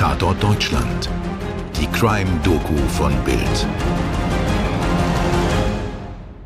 Tatort 0.00 0.42
Deutschland. 0.42 1.10
Die 1.78 1.86
Crime-Doku 1.88 2.74
von 2.88 3.12
Bild. 3.22 3.66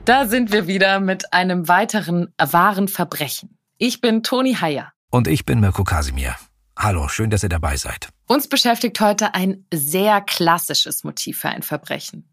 Da 0.04 0.26
sind 0.26 0.50
wir 0.50 0.66
wieder 0.66 0.98
mit 0.98 1.32
einem 1.32 1.68
weiteren 1.68 2.34
wahren 2.36 2.88
Verbrechen. 2.88 3.56
Ich 3.78 4.00
bin 4.00 4.24
Toni 4.24 4.54
Heyer. 4.54 4.92
Und 5.12 5.28
ich 5.28 5.46
bin 5.46 5.60
Mirko 5.60 5.84
Kasimir. 5.84 6.34
Hallo, 6.76 7.06
schön, 7.06 7.30
dass 7.30 7.44
ihr 7.44 7.48
dabei 7.48 7.76
seid. 7.76 8.08
Uns 8.26 8.48
beschäftigt 8.48 9.00
heute 9.00 9.34
ein 9.34 9.64
sehr 9.72 10.20
klassisches 10.20 11.04
Motiv 11.04 11.38
für 11.38 11.50
ein 11.50 11.62
Verbrechen. 11.62 12.28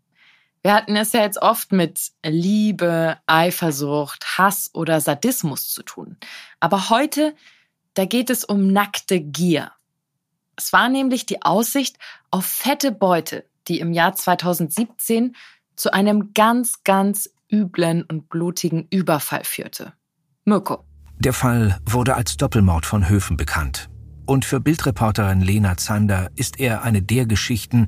Wir 0.64 0.74
hatten 0.74 0.96
es 0.96 1.14
ja 1.14 1.22
jetzt 1.22 1.40
oft 1.40 1.72
mit 1.72 2.02
Liebe, 2.26 3.20
Eifersucht, 3.28 4.40
Hass 4.40 4.72
oder 4.74 5.00
Sadismus 5.00 5.70
zu 5.70 5.84
tun. 5.84 6.18
Aber 6.60 6.90
heute, 6.90 7.36
da 7.94 8.06
geht 8.06 8.32
es 8.32 8.44
um 8.44 8.74
nackte 8.74 9.20
Gier. 9.20 9.72
Es 10.56 10.74
war 10.74 10.90
nämlich 10.90 11.26
die 11.26 11.42
Aussicht 11.42 11.98
auf 12.30 12.46
fette 12.46 12.92
Beute, 12.92 13.46
die 13.68 13.80
im 13.80 13.94
Jahr 13.94 14.14
2017 14.16 15.36
zu 15.76 15.94
einem 15.94 16.34
ganz, 16.34 16.84
ganz 16.84 17.30
üblen 17.52 18.04
und 18.04 18.30
blutigen 18.30 18.88
Überfall 18.90 19.44
führte. 19.44 19.94
Mirko. 20.46 20.84
Der 21.20 21.34
Fall 21.34 21.80
wurde 21.86 22.16
als 22.16 22.38
Doppelmord 22.38 22.86
von 22.86 23.08
Höfen 23.08 23.38
bekannt. 23.38 23.90
Und 24.26 24.46
für 24.46 24.60
Bildreporterin 24.60 25.42
Lena 25.42 25.78
Zander 25.78 26.30
ist 26.36 26.60
er 26.60 26.84
eine 26.84 27.02
der 27.02 27.26
Geschichten, 27.26 27.88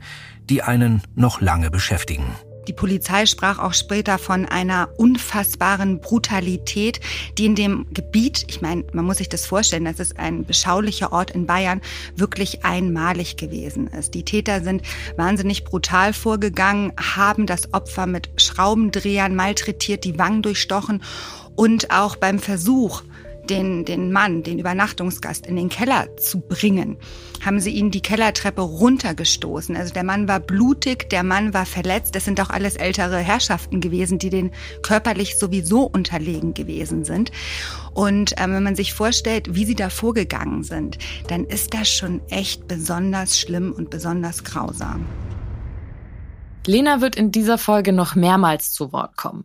die 0.50 0.61
einen 0.61 1.02
noch 1.16 1.41
lange 1.41 1.72
beschäftigen. 1.72 2.36
Die 2.67 2.73
Polizei 2.73 3.26
sprach 3.26 3.59
auch 3.59 3.73
später 3.73 4.17
von 4.17 4.45
einer 4.45 4.90
unfassbaren 4.98 5.99
Brutalität, 5.99 6.99
die 7.38 7.45
in 7.45 7.55
dem 7.55 7.86
Gebiet, 7.94 8.45
ich 8.48 8.62
meine, 8.62 8.84
man 8.94 9.05
muss 9.05 9.17
sich 9.17 9.30
das 9.30 9.45
vorstellen, 9.45 9.86
das 9.86 9.99
ist 9.99 10.17
ein 10.17 10.45
beschaulicher 10.45 11.12
Ort 11.12 11.31
in 11.31 11.45
Bayern, 11.45 11.81
wirklich 12.16 12.64
einmalig 12.64 13.38
gewesen 13.38 13.88
ist. 13.88 14.14
Die 14.14 14.23
Täter 14.23 14.61
sind 14.61 14.81
wahnsinnig 15.17 15.66
brutal 15.66 16.14
vorgegangen, 16.14 16.94
haben 16.97 17.45
das 17.45 17.73
Opfer 17.73 18.08
mit 18.08 18.30
Schraubendrehern 18.38 19.36
malträtiert, 19.36 20.03
die 20.03 20.17
Wangen 20.17 20.41
durchstochen 20.41 21.03
und 21.56 21.91
auch 21.91 22.16
beim 22.16 22.39
Versuch, 22.39 23.03
den, 23.49 23.86
den 23.86 24.11
Mann, 24.11 24.44
den 24.44 24.59
Übernachtungsgast 24.59 25.45
in 25.45 25.55
den 25.55 25.69
Keller 25.69 26.16
zu 26.17 26.39
bringen, 26.39 26.97
haben 27.44 27.59
sie 27.59 27.72
ihn 27.72 27.91
die 27.91 28.02
Kellertreppe 28.02 28.61
runtergestoßen. 28.61 29.75
Also 29.75 29.94
der 29.94 30.03
Mann 30.03 30.27
war 30.27 30.39
blutig, 30.39 31.09
der 31.09 31.23
Mann 31.23 31.53
war 31.53 31.66
verletzt. 31.66 32.16
Das 32.16 32.25
sind 32.25 32.39
auch 32.39 32.50
alles 32.50 32.75
ältere 32.75 33.17
Herrschaften 33.17 33.81
gewesen, 33.81 34.19
die 34.19 34.30
den 34.30 34.52
körperlich 34.81 35.38
sowieso 35.38 35.83
unterlegen 35.83 36.53
gewesen 36.53 37.03
sind. 37.03 37.31
Und 37.94 38.33
ähm, 38.38 38.53
wenn 38.53 38.63
man 38.63 38.75
sich 38.75 38.94
vorstellt, 38.94 39.55
wie 39.55 39.66
sie 39.66 39.75
da 39.75 39.89
vorgegangen 39.89 40.63
sind, 40.63 40.97
dann 41.28 41.45
ist 41.45 41.73
das 41.73 41.89
schon 41.89 42.22
echt 42.30 42.67
besonders 42.67 43.39
schlimm 43.39 43.73
und 43.73 43.89
besonders 43.89 44.44
grausam. 44.44 45.05
Lena 46.66 47.02
wird 47.02 47.17
in 47.17 47.31
dieser 47.31 47.57
Folge 47.57 47.91
noch 47.91 48.16
mehrmals 48.16 48.72
zu 48.72 48.94
Wort 48.94 49.17
kommen. 49.17 49.44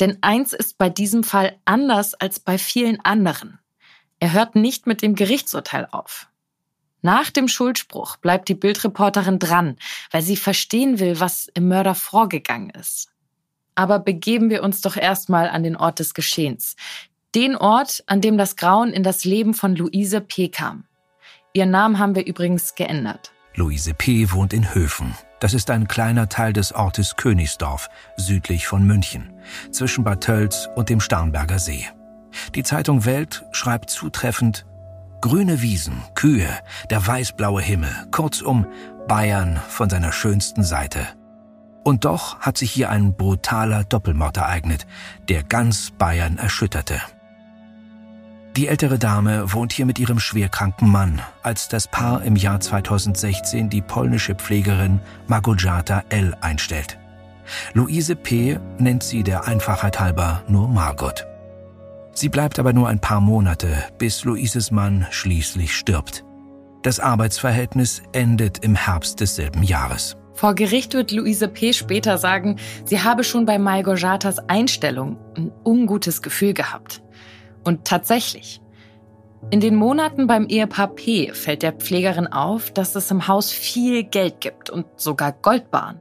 Denn 0.00 0.18
eins 0.22 0.52
ist 0.52 0.78
bei 0.78 0.88
diesem 0.88 1.24
Fall 1.24 1.56
anders 1.64 2.14
als 2.14 2.40
bei 2.40 2.58
vielen 2.58 3.00
anderen. 3.04 3.58
Er 4.20 4.32
hört 4.32 4.54
nicht 4.54 4.86
mit 4.86 5.02
dem 5.02 5.14
Gerichtsurteil 5.14 5.88
auf. 5.90 6.28
Nach 7.02 7.30
dem 7.30 7.48
Schuldspruch 7.48 8.16
bleibt 8.16 8.48
die 8.48 8.54
Bildreporterin 8.54 9.38
dran, 9.38 9.76
weil 10.10 10.22
sie 10.22 10.36
verstehen 10.36 10.98
will, 10.98 11.20
was 11.20 11.48
im 11.52 11.68
Mörder 11.68 11.94
vorgegangen 11.94 12.70
ist. 12.70 13.10
Aber 13.74 13.98
begeben 13.98 14.48
wir 14.48 14.62
uns 14.62 14.80
doch 14.80 14.96
erstmal 14.96 15.48
an 15.48 15.62
den 15.62 15.76
Ort 15.76 15.98
des 15.98 16.14
Geschehens. 16.14 16.76
Den 17.34 17.56
Ort, 17.56 18.02
an 18.06 18.20
dem 18.20 18.38
das 18.38 18.56
Grauen 18.56 18.92
in 18.92 19.02
das 19.02 19.24
Leben 19.24 19.52
von 19.52 19.76
Luise 19.76 20.20
P. 20.22 20.48
kam. 20.48 20.84
Ihren 21.52 21.70
Namen 21.70 21.98
haben 21.98 22.14
wir 22.14 22.26
übrigens 22.26 22.74
geändert. 22.74 23.32
Luise 23.54 23.92
P. 23.92 24.32
wohnt 24.32 24.52
in 24.52 24.74
Höfen. 24.74 25.14
Das 25.44 25.52
ist 25.52 25.68
ein 25.68 25.86
kleiner 25.88 26.30
Teil 26.30 26.54
des 26.54 26.72
Ortes 26.74 27.16
Königsdorf, 27.16 27.90
südlich 28.16 28.66
von 28.66 28.82
München, 28.86 29.30
zwischen 29.72 30.02
Bad 30.02 30.22
Tölz 30.22 30.70
und 30.74 30.88
dem 30.88 31.00
Starnberger 31.00 31.58
See. 31.58 31.86
Die 32.54 32.62
Zeitung 32.62 33.04
Welt 33.04 33.44
schreibt 33.52 33.90
zutreffend 33.90 34.64
Grüne 35.20 35.60
Wiesen, 35.60 36.02
Kühe, 36.14 36.48
der 36.88 37.06
weißblaue 37.06 37.60
Himmel, 37.60 37.94
kurzum 38.10 38.64
Bayern 39.06 39.60
von 39.68 39.90
seiner 39.90 40.12
schönsten 40.12 40.64
Seite. 40.64 41.06
Und 41.84 42.06
doch 42.06 42.40
hat 42.40 42.56
sich 42.56 42.70
hier 42.70 42.88
ein 42.88 43.14
brutaler 43.14 43.84
Doppelmord 43.84 44.38
ereignet, 44.38 44.86
der 45.28 45.42
ganz 45.42 45.90
Bayern 45.90 46.38
erschütterte. 46.38 47.02
Die 48.56 48.68
ältere 48.68 49.00
Dame 49.00 49.52
wohnt 49.52 49.72
hier 49.72 49.84
mit 49.84 49.98
ihrem 49.98 50.20
schwerkranken 50.20 50.88
Mann, 50.88 51.20
als 51.42 51.68
das 51.68 51.88
Paar 51.88 52.22
im 52.22 52.36
Jahr 52.36 52.60
2016 52.60 53.68
die 53.68 53.82
polnische 53.82 54.36
Pflegerin 54.36 55.00
Margojata 55.26 56.04
L. 56.10 56.36
einstellt. 56.40 56.96
Luise 57.72 58.14
P. 58.14 58.60
nennt 58.78 59.02
sie 59.02 59.24
der 59.24 59.48
Einfachheit 59.48 59.98
halber 59.98 60.44
nur 60.46 60.68
Margot. 60.68 61.26
Sie 62.12 62.28
bleibt 62.28 62.60
aber 62.60 62.72
nur 62.72 62.88
ein 62.88 63.00
paar 63.00 63.20
Monate, 63.20 63.76
bis 63.98 64.24
Luises 64.24 64.70
Mann 64.70 65.04
schließlich 65.10 65.74
stirbt. 65.74 66.24
Das 66.84 67.00
Arbeitsverhältnis 67.00 68.02
endet 68.12 68.58
im 68.58 68.76
Herbst 68.76 69.18
desselben 69.18 69.64
Jahres. 69.64 70.16
Vor 70.34 70.54
Gericht 70.54 70.94
wird 70.94 71.10
Luise 71.10 71.48
P. 71.48 71.72
später 71.72 72.18
sagen, 72.18 72.60
sie 72.84 73.00
habe 73.00 73.24
schon 73.24 73.46
bei 73.46 73.58
Malgorzatas 73.58 74.38
Einstellung 74.48 75.16
ein 75.36 75.50
ungutes 75.64 76.22
Gefühl 76.22 76.54
gehabt. 76.54 77.03
Und 77.64 77.84
tatsächlich. 77.84 78.60
In 79.50 79.60
den 79.60 79.76
Monaten 79.76 80.26
beim 80.26 80.46
Ehepaar 80.46 80.88
P 80.88 81.32
fällt 81.32 81.62
der 81.62 81.72
Pflegerin 81.72 82.26
auf, 82.26 82.70
dass 82.70 82.94
es 82.94 83.10
im 83.10 83.28
Haus 83.28 83.50
viel 83.50 84.04
Geld 84.04 84.40
gibt 84.40 84.70
und 84.70 84.86
sogar 84.96 85.32
Goldbahn. 85.32 86.00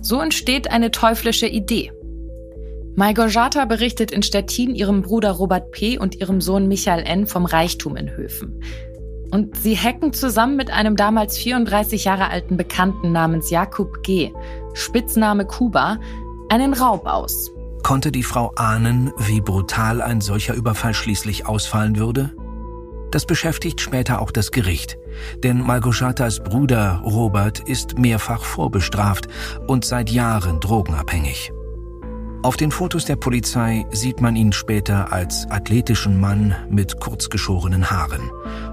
So 0.00 0.20
entsteht 0.20 0.70
eine 0.70 0.90
teuflische 0.90 1.46
Idee. 1.46 1.92
Malgorzata 2.96 3.64
berichtet 3.64 4.10
in 4.10 4.22
Stettin 4.22 4.74
ihrem 4.74 5.02
Bruder 5.02 5.30
Robert 5.30 5.70
P. 5.70 5.98
und 5.98 6.16
ihrem 6.16 6.40
Sohn 6.40 6.66
Michael 6.66 7.04
N. 7.06 7.26
vom 7.26 7.44
Reichtum 7.44 7.96
in 7.96 8.10
Höfen. 8.16 8.62
Und 9.30 9.56
sie 9.56 9.76
hacken 9.76 10.12
zusammen 10.12 10.56
mit 10.56 10.70
einem 10.70 10.96
damals 10.96 11.36
34 11.38 12.04
Jahre 12.04 12.30
alten 12.30 12.56
Bekannten 12.56 13.12
namens 13.12 13.50
Jakub 13.50 14.02
G., 14.02 14.32
Spitzname 14.72 15.44
Kuba, 15.44 15.98
einen 16.48 16.72
Raub 16.72 17.06
aus. 17.06 17.50
Konnte 17.82 18.12
die 18.12 18.22
Frau 18.22 18.52
ahnen, 18.56 19.12
wie 19.18 19.40
brutal 19.40 20.02
ein 20.02 20.20
solcher 20.20 20.54
Überfall 20.54 20.94
schließlich 20.94 21.46
ausfallen 21.46 21.96
würde? 21.96 22.34
Das 23.10 23.24
beschäftigt 23.24 23.80
später 23.80 24.20
auch 24.20 24.30
das 24.30 24.50
Gericht, 24.50 24.98
denn 25.42 25.62
Malgoschatas 25.62 26.42
Bruder 26.44 27.00
Robert 27.04 27.60
ist 27.60 27.98
mehrfach 27.98 28.44
vorbestraft 28.44 29.28
und 29.66 29.84
seit 29.84 30.10
Jahren 30.10 30.60
drogenabhängig. 30.60 31.52
Auf 32.42 32.56
den 32.56 32.70
Fotos 32.70 33.04
der 33.04 33.16
Polizei 33.16 33.86
sieht 33.90 34.20
man 34.20 34.36
ihn 34.36 34.52
später 34.52 35.12
als 35.12 35.50
athletischen 35.50 36.20
Mann 36.20 36.54
mit 36.70 37.00
kurzgeschorenen 37.00 37.90
Haaren 37.90 38.30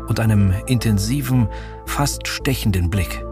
und 0.08 0.20
einem 0.20 0.54
intensiven, 0.68 1.48
fast 1.86 2.28
stechenden 2.28 2.90
Blick. 2.90 3.26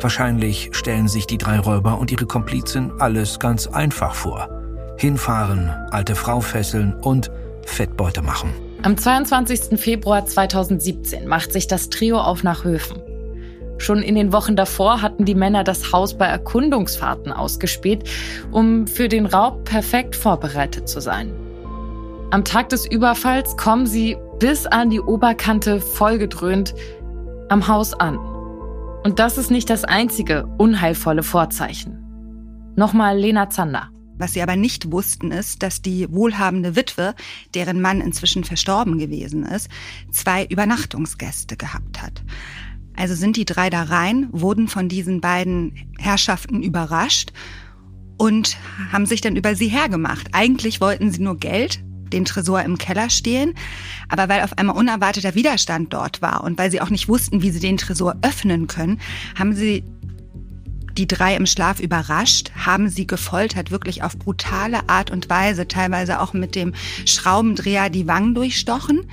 Wahrscheinlich 0.00 0.70
stellen 0.72 1.06
sich 1.06 1.26
die 1.26 1.38
drei 1.38 1.60
Räuber 1.60 1.98
und 1.98 2.10
ihre 2.10 2.26
Komplizin 2.26 2.92
alles 2.98 3.38
ganz 3.38 3.68
einfach 3.68 4.14
vor. 4.14 4.55
Hinfahren, 4.98 5.70
alte 5.90 6.14
Frau 6.14 6.40
fesseln 6.40 6.94
und 6.94 7.30
Fettbeute 7.64 8.22
machen. 8.22 8.52
Am 8.82 8.96
22. 8.96 9.80
Februar 9.80 10.24
2017 10.26 11.26
macht 11.26 11.52
sich 11.52 11.66
das 11.66 11.90
Trio 11.90 12.20
auf 12.20 12.42
nach 12.42 12.64
Höfen. 12.64 13.02
Schon 13.78 14.02
in 14.02 14.14
den 14.14 14.32
Wochen 14.32 14.56
davor 14.56 15.02
hatten 15.02 15.24
die 15.24 15.34
Männer 15.34 15.64
das 15.64 15.92
Haus 15.92 16.16
bei 16.16 16.26
Erkundungsfahrten 16.26 17.32
ausgespäht, 17.32 18.08
um 18.50 18.86
für 18.86 19.08
den 19.08 19.26
Raub 19.26 19.64
perfekt 19.64 20.16
vorbereitet 20.16 20.88
zu 20.88 21.00
sein. 21.00 21.32
Am 22.30 22.44
Tag 22.44 22.70
des 22.70 22.90
Überfalls 22.90 23.56
kommen 23.56 23.86
sie 23.86 24.16
bis 24.38 24.66
an 24.66 24.90
die 24.90 25.00
Oberkante 25.00 25.80
vollgedröhnt 25.80 26.74
am 27.48 27.68
Haus 27.68 27.94
an. 27.94 28.18
Und 29.04 29.18
das 29.18 29.38
ist 29.38 29.50
nicht 29.50 29.70
das 29.70 29.84
einzige 29.84 30.46
unheilvolle 30.58 31.22
Vorzeichen. 31.22 32.02
Nochmal 32.74 33.16
Lena 33.16 33.50
Zander. 33.50 33.90
Was 34.18 34.32
sie 34.32 34.42
aber 34.42 34.56
nicht 34.56 34.90
wussten, 34.90 35.30
ist, 35.30 35.62
dass 35.62 35.82
die 35.82 36.10
wohlhabende 36.10 36.76
Witwe, 36.76 37.14
deren 37.54 37.80
Mann 37.80 38.00
inzwischen 38.00 38.44
verstorben 38.44 38.98
gewesen 38.98 39.44
ist, 39.44 39.68
zwei 40.10 40.44
Übernachtungsgäste 40.46 41.56
gehabt 41.56 42.02
hat. 42.02 42.22
Also 42.96 43.14
sind 43.14 43.36
die 43.36 43.44
drei 43.44 43.68
da 43.68 43.82
rein, 43.82 44.28
wurden 44.32 44.68
von 44.68 44.88
diesen 44.88 45.20
beiden 45.20 45.92
Herrschaften 45.98 46.62
überrascht 46.62 47.32
und 48.16 48.56
haben 48.90 49.06
sich 49.06 49.20
dann 49.20 49.36
über 49.36 49.54
sie 49.54 49.68
hergemacht. 49.68 50.28
Eigentlich 50.32 50.80
wollten 50.80 51.10
sie 51.10 51.22
nur 51.22 51.36
Geld, 51.38 51.80
den 52.12 52.24
Tresor 52.24 52.62
im 52.62 52.78
Keller 52.78 53.10
stehlen, 53.10 53.54
aber 54.08 54.28
weil 54.28 54.42
auf 54.42 54.56
einmal 54.56 54.76
unerwarteter 54.76 55.34
Widerstand 55.34 55.92
dort 55.92 56.22
war 56.22 56.44
und 56.44 56.56
weil 56.56 56.70
sie 56.70 56.80
auch 56.80 56.90
nicht 56.90 57.08
wussten, 57.08 57.42
wie 57.42 57.50
sie 57.50 57.60
den 57.60 57.76
Tresor 57.76 58.16
öffnen 58.22 58.66
können, 58.66 59.00
haben 59.36 59.54
sie 59.54 59.84
die 60.98 61.06
drei 61.06 61.36
im 61.36 61.46
Schlaf 61.46 61.80
überrascht, 61.80 62.52
haben 62.54 62.88
sie 62.88 63.06
gefoltert, 63.06 63.70
wirklich 63.70 64.02
auf 64.02 64.18
brutale 64.18 64.88
Art 64.88 65.10
und 65.10 65.28
Weise, 65.28 65.68
teilweise 65.68 66.20
auch 66.20 66.32
mit 66.32 66.54
dem 66.54 66.74
Schraubendreher 67.04 67.90
die 67.90 68.06
Wangen 68.06 68.34
durchstochen 68.34 69.08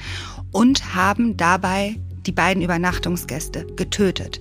und 0.52 0.96
haben 0.96 1.38
dabei 1.38 2.00
die 2.26 2.32
beiden 2.32 2.64
Übernachtungsgäste 2.64 3.66
getötet. 3.76 4.40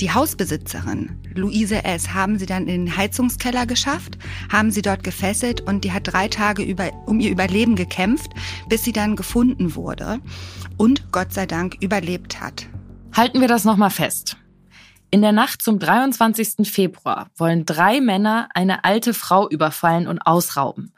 Die 0.00 0.12
Hausbesitzerin, 0.12 1.18
Luise 1.34 1.84
S., 1.84 2.12
haben 2.12 2.38
sie 2.38 2.44
dann 2.44 2.68
in 2.68 2.84
den 2.84 2.96
Heizungskeller 2.96 3.64
geschafft, 3.64 4.18
haben 4.52 4.70
sie 4.70 4.82
dort 4.82 5.02
gefesselt 5.02 5.62
und 5.62 5.84
die 5.84 5.92
hat 5.92 6.12
drei 6.12 6.28
Tage 6.28 6.62
über, 6.62 6.90
um 7.06 7.18
ihr 7.18 7.30
Überleben 7.30 7.76
gekämpft, 7.76 8.30
bis 8.68 8.84
sie 8.84 8.92
dann 8.92 9.16
gefunden 9.16 9.74
wurde 9.74 10.20
und 10.76 11.10
Gott 11.12 11.32
sei 11.32 11.46
Dank 11.46 11.78
überlebt 11.80 12.40
hat. 12.40 12.66
Halten 13.14 13.40
wir 13.40 13.48
das 13.48 13.64
nochmal 13.64 13.90
fest. 13.90 14.36
In 15.10 15.22
der 15.22 15.32
Nacht 15.32 15.62
zum 15.62 15.78
23. 15.78 16.68
Februar 16.70 17.28
wollen 17.36 17.64
drei 17.64 18.00
Männer 18.00 18.48
eine 18.54 18.84
alte 18.84 19.14
Frau 19.14 19.48
überfallen 19.48 20.08
und 20.08 20.20
ausrauben 20.20 20.92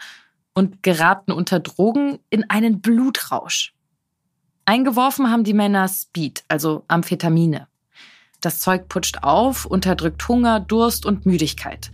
und 0.55 0.83
geraten 0.83 1.31
unter 1.31 1.61
Drogen 1.61 2.19
in 2.31 2.49
einen 2.49 2.81
Blutrausch. 2.81 3.75
Eingeworfen 4.65 5.31
haben 5.31 5.45
die 5.45 5.55
Männer 5.55 5.89
Speed, 5.89 6.43
also 6.49 6.85
Amphetamine. 6.89 7.69
Das 8.41 8.61
Zeug 8.61 8.89
putscht 8.89 9.23
auf, 9.23 9.67
unterdrückt 9.67 10.27
Hunger, 10.29 10.61
Durst 10.61 11.07
und 11.07 11.27
Müdigkeit. 11.27 11.91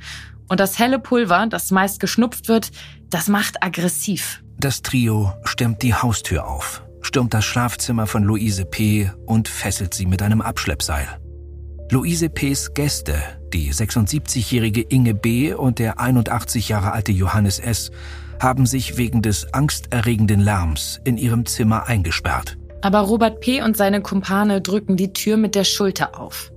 Und 0.48 0.60
das 0.60 0.78
helle 0.78 0.98
Pulver, 0.98 1.46
das 1.46 1.70
meist 1.70 2.00
geschnupft 2.00 2.48
wird, 2.48 2.70
das 3.10 3.28
macht 3.28 3.62
aggressiv. 3.62 4.42
Das 4.58 4.82
Trio 4.82 5.32
stemmt 5.44 5.82
die 5.82 5.94
Haustür 5.94 6.46
auf, 6.46 6.84
stürmt 7.00 7.34
das 7.34 7.44
Schlafzimmer 7.44 8.06
von 8.06 8.24
Luise 8.24 8.64
P. 8.64 9.10
und 9.26 9.48
fesselt 9.48 9.94
sie 9.94 10.06
mit 10.06 10.22
einem 10.22 10.40
Abschleppseil. 10.40 11.23
Luise 11.90 12.30
P.'s 12.30 12.72
Gäste, 12.72 13.14
die 13.52 13.72
76-jährige 13.72 14.80
Inge 14.80 15.14
B. 15.14 15.52
und 15.52 15.78
der 15.78 16.00
81 16.00 16.70
Jahre 16.70 16.92
alte 16.92 17.12
Johannes 17.12 17.58
S., 17.58 17.90
haben 18.40 18.64
sich 18.64 18.96
wegen 18.96 19.20
des 19.20 19.52
angsterregenden 19.52 20.40
Lärms 20.40 21.00
in 21.04 21.18
ihrem 21.18 21.44
Zimmer 21.44 21.86
eingesperrt. 21.86 22.56
Aber 22.80 23.00
Robert 23.00 23.40
P. 23.40 23.62
und 23.62 23.76
seine 23.76 24.00
Kumpane 24.00 24.60
drücken 24.62 24.96
die 24.96 25.12
Tür 25.12 25.36
mit 25.36 25.54
der 25.54 25.64
Schulter 25.64 26.18
auf. 26.18 26.52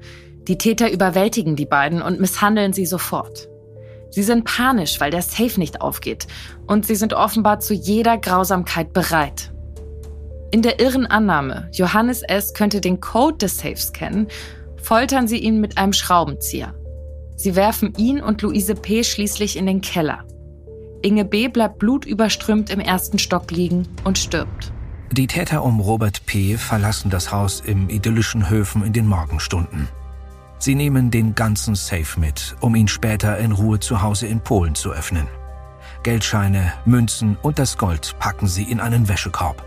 Die 0.47 0.57
Täter 0.57 0.91
überwältigen 0.91 1.57
die 1.57 1.65
beiden 1.65 2.01
und 2.01 2.21
misshandeln 2.21 2.71
sie 2.71 2.85
sofort. 2.85 3.49
Sie 4.09 4.23
sind 4.23 4.45
panisch, 4.45 4.99
weil 5.01 5.11
der 5.11 5.21
Safe 5.21 5.59
nicht 5.59 5.81
aufgeht. 5.81 6.27
Und 6.67 6.85
sie 6.85 6.95
sind 6.95 7.13
offenbar 7.13 7.59
zu 7.59 7.73
jeder 7.73 8.17
Grausamkeit 8.17 8.93
bereit. 8.93 9.51
In 10.49 10.61
der 10.61 10.79
irren 10.79 11.05
Annahme, 11.05 11.69
Johannes 11.73 12.23
S. 12.23 12.53
könnte 12.53 12.79
den 12.79 13.01
Code 13.01 13.37
des 13.37 13.57
Safes 13.57 13.91
kennen, 13.91 14.27
foltern 14.87 15.27
sie 15.27 15.39
ihn 15.39 15.59
mit 15.59 15.77
einem 15.77 15.91
Schraubenzieher. 15.91 16.73
Sie 17.35 17.57
werfen 17.57 17.93
ihn 17.97 18.21
und 18.21 18.41
Luise 18.41 18.73
P. 18.73 19.03
schließlich 19.03 19.57
in 19.57 19.65
den 19.65 19.81
Keller. 19.81 20.23
Inge 21.01 21.25
B. 21.25 21.49
bleibt 21.49 21.79
blutüberströmt 21.79 22.69
im 22.69 22.79
ersten 22.79 23.19
Stock 23.19 23.51
liegen 23.51 23.85
und 24.05 24.17
stirbt. 24.17 24.71
Die 25.11 25.27
Täter 25.27 25.65
um 25.65 25.81
Robert 25.81 26.25
P. 26.25 26.55
verlassen 26.55 27.09
das 27.09 27.33
Haus 27.33 27.59
im 27.59 27.89
idyllischen 27.89 28.49
Höfen 28.49 28.85
in 28.85 28.93
den 28.93 29.07
Morgenstunden. 29.07 29.89
Sie 30.57 30.73
nehmen 30.73 31.11
den 31.11 31.35
ganzen 31.35 31.75
Safe 31.75 32.17
mit, 32.17 32.55
um 32.61 32.73
ihn 32.73 32.87
später 32.87 33.37
in 33.39 33.51
Ruhe 33.51 33.81
zu 33.81 34.01
Hause 34.01 34.27
in 34.27 34.39
Polen 34.39 34.73
zu 34.73 34.93
öffnen. 34.93 35.27
Geldscheine, 36.03 36.71
Münzen 36.85 37.37
und 37.41 37.59
das 37.59 37.77
Gold 37.77 38.15
packen 38.19 38.47
sie 38.47 38.63
in 38.63 38.79
einen 38.79 39.09
Wäschekorb. 39.09 39.65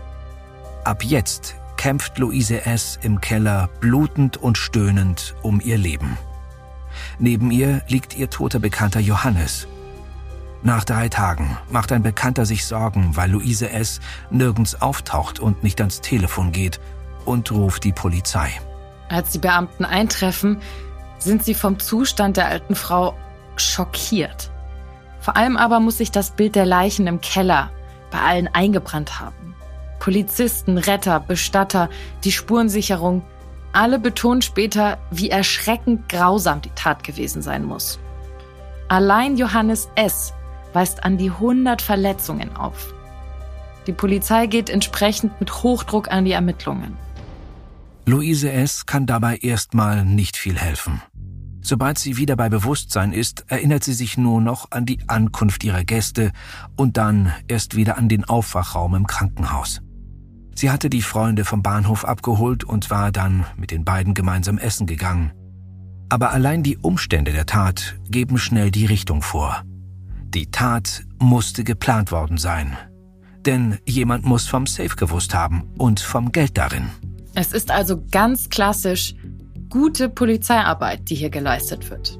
Ab 0.83 1.03
jetzt 1.03 1.60
kämpft 1.81 2.19
Luise 2.19 2.67
S. 2.67 2.99
im 3.01 3.21
Keller 3.21 3.67
blutend 3.79 4.37
und 4.37 4.55
stöhnend 4.55 5.33
um 5.41 5.59
ihr 5.59 5.79
Leben. 5.79 6.15
Neben 7.17 7.49
ihr 7.49 7.81
liegt 7.87 8.15
ihr 8.15 8.29
toter 8.29 8.59
Bekannter 8.59 8.99
Johannes, 8.99 9.67
nach 10.61 10.83
drei 10.83 11.09
Tagen 11.09 11.57
macht 11.71 11.91
ein 11.91 12.03
Bekannter 12.03 12.45
sich 12.45 12.67
Sorgen, 12.67 13.15
weil 13.15 13.31
Luise 13.31 13.71
S. 13.71 13.99
nirgends 14.29 14.79
auftaucht 14.79 15.39
und 15.39 15.63
nicht 15.63 15.81
ans 15.81 16.01
Telefon 16.01 16.51
geht 16.51 16.79
und 17.25 17.51
ruft 17.51 17.83
die 17.83 17.93
Polizei. 17.93 18.51
Als 19.09 19.31
die 19.31 19.39
Beamten 19.39 19.83
eintreffen, 19.83 20.61
sind 21.17 21.43
sie 21.43 21.55
vom 21.55 21.79
Zustand 21.79 22.37
der 22.37 22.45
alten 22.45 22.75
Frau 22.75 23.15
schockiert. 23.55 24.51
Vor 25.19 25.35
allem 25.35 25.57
aber 25.57 25.79
muss 25.79 25.97
sich 25.97 26.11
das 26.11 26.29
Bild 26.29 26.53
der 26.53 26.67
Leichen 26.67 27.07
im 27.07 27.21
Keller 27.21 27.71
bei 28.11 28.19
allen 28.19 28.47
eingebrannt 28.47 29.19
haben. 29.19 29.50
Polizisten, 30.01 30.79
Retter, 30.79 31.19
Bestatter, 31.19 31.87
die 32.23 32.31
Spurensicherung, 32.31 33.21
alle 33.71 33.99
betonen 33.99 34.41
später, 34.41 34.97
wie 35.11 35.29
erschreckend 35.29 36.09
grausam 36.09 36.59
die 36.59 36.71
Tat 36.73 37.03
gewesen 37.03 37.43
sein 37.43 37.63
muss. 37.63 37.99
Allein 38.89 39.37
Johannes 39.37 39.89
S 39.93 40.33
weist 40.73 41.03
an 41.03 41.19
die 41.19 41.29
100 41.29 41.83
Verletzungen 41.83 42.55
auf. 42.55 42.95
Die 43.85 43.93
Polizei 43.93 44.47
geht 44.47 44.71
entsprechend 44.71 45.39
mit 45.39 45.61
Hochdruck 45.61 46.11
an 46.11 46.25
die 46.25 46.31
Ermittlungen. 46.31 46.97
Luise 48.07 48.51
S. 48.51 48.87
kann 48.87 49.05
dabei 49.05 49.37
erstmal 49.37 50.03
nicht 50.03 50.35
viel 50.35 50.57
helfen. 50.57 51.03
Sobald 51.61 51.99
sie 51.99 52.17
wieder 52.17 52.35
bei 52.35 52.49
Bewusstsein 52.49 53.13
ist, 53.13 53.45
erinnert 53.49 53.83
sie 53.83 53.93
sich 53.93 54.17
nur 54.17 54.41
noch 54.41 54.71
an 54.71 54.87
die 54.87 54.97
Ankunft 55.07 55.63
ihrer 55.63 55.83
Gäste 55.83 56.31
und 56.75 56.97
dann 56.97 57.31
erst 57.47 57.75
wieder 57.75 57.99
an 57.99 58.09
den 58.09 58.25
Aufwachraum 58.25 58.95
im 58.95 59.05
Krankenhaus. 59.05 59.79
Sie 60.55 60.69
hatte 60.69 60.89
die 60.89 61.01
Freunde 61.01 61.45
vom 61.45 61.63
Bahnhof 61.63 62.05
abgeholt 62.05 62.63
und 62.63 62.89
war 62.89 63.11
dann 63.11 63.45
mit 63.57 63.71
den 63.71 63.85
beiden 63.85 64.13
gemeinsam 64.13 64.57
essen 64.57 64.87
gegangen. 64.87 65.31
Aber 66.09 66.31
allein 66.31 66.61
die 66.61 66.77
Umstände 66.77 67.31
der 67.31 67.45
Tat 67.45 67.95
geben 68.09 68.37
schnell 68.37 68.69
die 68.69 68.85
Richtung 68.85 69.21
vor. 69.21 69.63
Die 70.25 70.51
Tat 70.51 71.03
musste 71.19 71.63
geplant 71.63 72.11
worden 72.11 72.37
sein. 72.37 72.77
Denn 73.45 73.79
jemand 73.87 74.25
muss 74.25 74.47
vom 74.47 74.67
Safe 74.67 74.95
gewusst 74.95 75.33
haben 75.33 75.69
und 75.77 75.99
vom 75.99 76.31
Geld 76.31 76.57
darin. 76.57 76.89
Es 77.33 77.53
ist 77.53 77.71
also 77.71 78.03
ganz 78.11 78.49
klassisch 78.49 79.15
gute 79.69 80.09
Polizeiarbeit, 80.09 81.09
die 81.09 81.15
hier 81.15 81.29
geleistet 81.29 81.89
wird. 81.89 82.19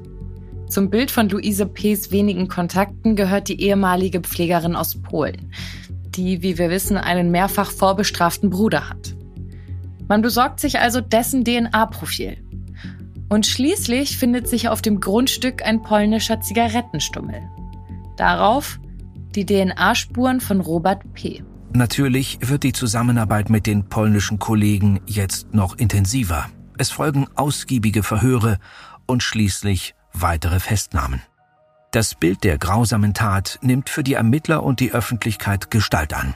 Zum 0.68 0.88
Bild 0.88 1.10
von 1.10 1.28
Luise 1.28 1.66
P.'s 1.66 2.10
wenigen 2.10 2.48
Kontakten 2.48 3.14
gehört 3.14 3.48
die 3.48 3.60
ehemalige 3.60 4.20
Pflegerin 4.20 4.74
aus 4.74 5.00
Polen, 5.02 5.52
die, 6.16 6.42
wie 6.42 6.58
wir 6.58 6.70
wissen, 6.70 6.96
einen 6.96 7.30
mehrfach 7.30 7.70
vorbestraften 7.70 8.50
Bruder 8.50 8.88
hat. 8.88 9.14
Man 10.08 10.22
besorgt 10.22 10.60
sich 10.60 10.78
also 10.78 11.00
dessen 11.00 11.44
DNA-Profil. 11.44 12.36
Und 13.28 13.46
schließlich 13.46 14.18
findet 14.18 14.46
sich 14.46 14.68
auf 14.68 14.82
dem 14.82 15.00
Grundstück 15.00 15.64
ein 15.64 15.82
polnischer 15.82 16.40
Zigarettenstummel. 16.40 17.40
Darauf 18.16 18.78
die 19.34 19.46
DNA-Spuren 19.46 20.40
von 20.40 20.60
Robert 20.60 21.14
P. 21.14 21.42
Natürlich 21.72 22.38
wird 22.42 22.64
die 22.64 22.74
Zusammenarbeit 22.74 23.48
mit 23.48 23.66
den 23.66 23.88
polnischen 23.88 24.38
Kollegen 24.38 25.00
jetzt 25.06 25.54
noch 25.54 25.78
intensiver. 25.78 26.50
Es 26.76 26.90
folgen 26.90 27.26
ausgiebige 27.34 28.02
Verhöre 28.02 28.58
und 29.06 29.22
schließlich 29.22 29.94
weitere 30.12 30.60
Festnahmen. 30.60 31.22
Das 31.92 32.14
Bild 32.14 32.42
der 32.42 32.56
grausamen 32.56 33.12
Tat 33.12 33.58
nimmt 33.60 33.90
für 33.90 34.02
die 34.02 34.14
Ermittler 34.14 34.62
und 34.62 34.80
die 34.80 34.92
Öffentlichkeit 34.92 35.70
Gestalt 35.70 36.14
an. 36.14 36.34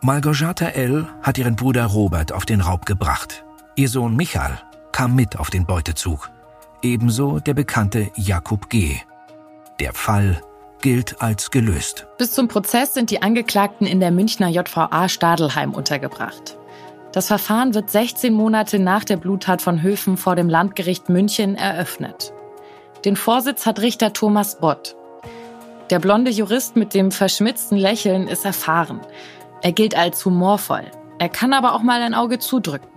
Malgorzata 0.00 0.66
L. 0.66 1.06
hat 1.22 1.38
ihren 1.38 1.54
Bruder 1.54 1.84
Robert 1.84 2.32
auf 2.32 2.44
den 2.46 2.60
Raub 2.60 2.84
gebracht. 2.84 3.44
Ihr 3.76 3.88
Sohn 3.88 4.16
Michael 4.16 4.58
kam 4.90 5.14
mit 5.14 5.38
auf 5.38 5.50
den 5.50 5.66
Beutezug. 5.66 6.30
Ebenso 6.82 7.38
der 7.38 7.54
bekannte 7.54 8.10
Jakub 8.16 8.70
G. 8.70 8.96
Der 9.78 9.92
Fall 9.94 10.42
gilt 10.80 11.22
als 11.22 11.52
gelöst. 11.52 12.08
Bis 12.18 12.32
zum 12.32 12.48
Prozess 12.48 12.92
sind 12.92 13.12
die 13.12 13.22
Angeklagten 13.22 13.86
in 13.86 14.00
der 14.00 14.10
Münchner 14.10 14.48
JVA 14.48 15.08
Stadelheim 15.08 15.74
untergebracht. 15.74 16.58
Das 17.12 17.28
Verfahren 17.28 17.74
wird 17.74 17.88
16 17.88 18.32
Monate 18.32 18.80
nach 18.80 19.04
der 19.04 19.16
Bluttat 19.16 19.62
von 19.62 19.80
Höfen 19.80 20.16
vor 20.16 20.34
dem 20.34 20.48
Landgericht 20.48 21.08
München 21.08 21.54
eröffnet. 21.54 22.32
Den 23.04 23.16
Vorsitz 23.16 23.66
hat 23.66 23.80
Richter 23.80 24.12
Thomas 24.12 24.58
Bott. 24.60 24.96
Der 25.90 25.98
blonde 25.98 26.30
Jurist 26.30 26.76
mit 26.76 26.94
dem 26.94 27.10
verschmitzten 27.10 27.76
Lächeln 27.76 28.28
ist 28.28 28.44
erfahren. 28.44 29.00
Er 29.60 29.72
gilt 29.72 29.96
als 29.96 30.24
humorvoll. 30.24 30.90
Er 31.18 31.28
kann 31.28 31.52
aber 31.52 31.74
auch 31.74 31.82
mal 31.82 32.00
ein 32.00 32.14
Auge 32.14 32.38
zudrücken. 32.38 32.88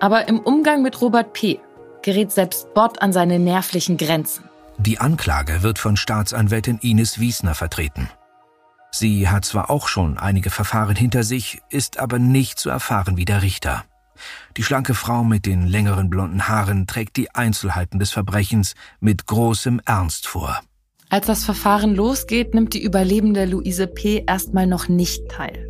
Aber 0.00 0.28
im 0.28 0.40
Umgang 0.40 0.82
mit 0.82 1.00
Robert 1.00 1.32
P. 1.32 1.60
gerät 2.02 2.32
selbst 2.32 2.74
Bott 2.74 3.00
an 3.00 3.12
seine 3.12 3.38
nervlichen 3.38 3.96
Grenzen. 3.96 4.44
Die 4.78 4.98
Anklage 4.98 5.62
wird 5.62 5.78
von 5.78 5.96
Staatsanwältin 5.96 6.78
Ines 6.82 7.20
Wiesner 7.20 7.54
vertreten. 7.54 8.08
Sie 8.90 9.28
hat 9.28 9.44
zwar 9.44 9.70
auch 9.70 9.88
schon 9.88 10.18
einige 10.18 10.50
Verfahren 10.50 10.96
hinter 10.96 11.22
sich, 11.22 11.62
ist 11.70 11.98
aber 11.98 12.18
nicht 12.18 12.58
so 12.58 12.68
erfahren 12.68 13.16
wie 13.16 13.24
der 13.24 13.42
Richter. 13.42 13.84
Die 14.56 14.62
schlanke 14.62 14.94
Frau 14.94 15.24
mit 15.24 15.46
den 15.46 15.66
längeren 15.66 16.10
blonden 16.10 16.48
Haaren 16.48 16.86
trägt 16.86 17.16
die 17.16 17.34
Einzelheiten 17.34 17.98
des 17.98 18.10
Verbrechens 18.10 18.74
mit 19.00 19.26
großem 19.26 19.80
Ernst 19.84 20.26
vor. 20.26 20.60
Als 21.08 21.26
das 21.26 21.44
Verfahren 21.44 21.94
losgeht, 21.94 22.54
nimmt 22.54 22.74
die 22.74 22.82
Überlebende 22.82 23.44
Luise 23.44 23.86
P. 23.86 24.24
erstmal 24.26 24.66
noch 24.66 24.88
nicht 24.88 25.28
teil. 25.28 25.68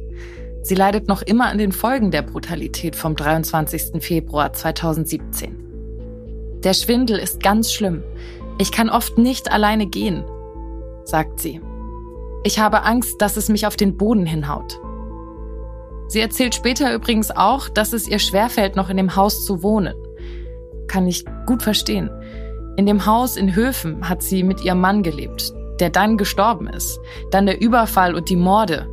Sie 0.63 0.77
leidet 0.77 1.09
noch 1.09 1.23
immer 1.23 1.47
an 1.47 1.59
den 1.59 1.73
Folgen 1.73 2.13
der 2.13 2.23
Brutalität 2.23 2.95
vom 2.95 3.17
23. 3.17 4.01
Februar 4.01 4.53
2017. 4.53 6.61
Der 6.63 6.75
Schwindel 6.75 7.19
ist 7.19 7.43
ganz 7.43 7.73
schlimm. 7.73 8.05
Ich 8.59 8.71
kann 8.71 8.89
oft 8.89 9.19
nicht 9.19 9.51
alleine 9.51 9.89
gehen, 9.89 10.25
sagt 11.05 11.41
sie. 11.41 11.61
Ich 12.45 12.61
habe 12.61 12.85
Angst, 12.85 13.21
dass 13.21 13.37
es 13.37 13.49
mich 13.49 13.67
auf 13.67 13.77
den 13.77 13.97
Boden 13.97 14.27
hinhaut. 14.27 14.81
Sie 16.13 16.21
erzählt 16.21 16.55
später 16.55 16.93
übrigens 16.93 17.31
auch, 17.31 17.71
dass 17.71 17.95
es 17.95 18.07
ihr 18.07 18.19
schwerfällt, 18.19 18.77
noch 18.77 18.91
in 18.91 18.99
dem 18.99 19.17
Haus 19.17 19.47
zu 19.47 19.63
wohnen. 19.63 19.95
Kann 20.87 21.07
ich 21.09 21.25
gut 21.47 21.63
verstehen. 21.63 22.11
In 22.77 22.85
dem 22.85 23.07
Haus 23.07 23.39
in 23.39 23.57
Höfen 23.57 24.07
hat 24.07 24.23
sie 24.23 24.43
mit 24.43 24.63
ihrem 24.63 24.79
Mann 24.83 25.03
gelebt, 25.03 25.55
der 25.81 25.89
dann 25.89 26.19
gestorben 26.19 26.67
ist. 26.67 27.01
Dann 27.31 27.47
der 27.47 27.63
Überfall 27.63 28.15
und 28.15 28.29
die 28.29 28.37
Morde. 28.37 28.87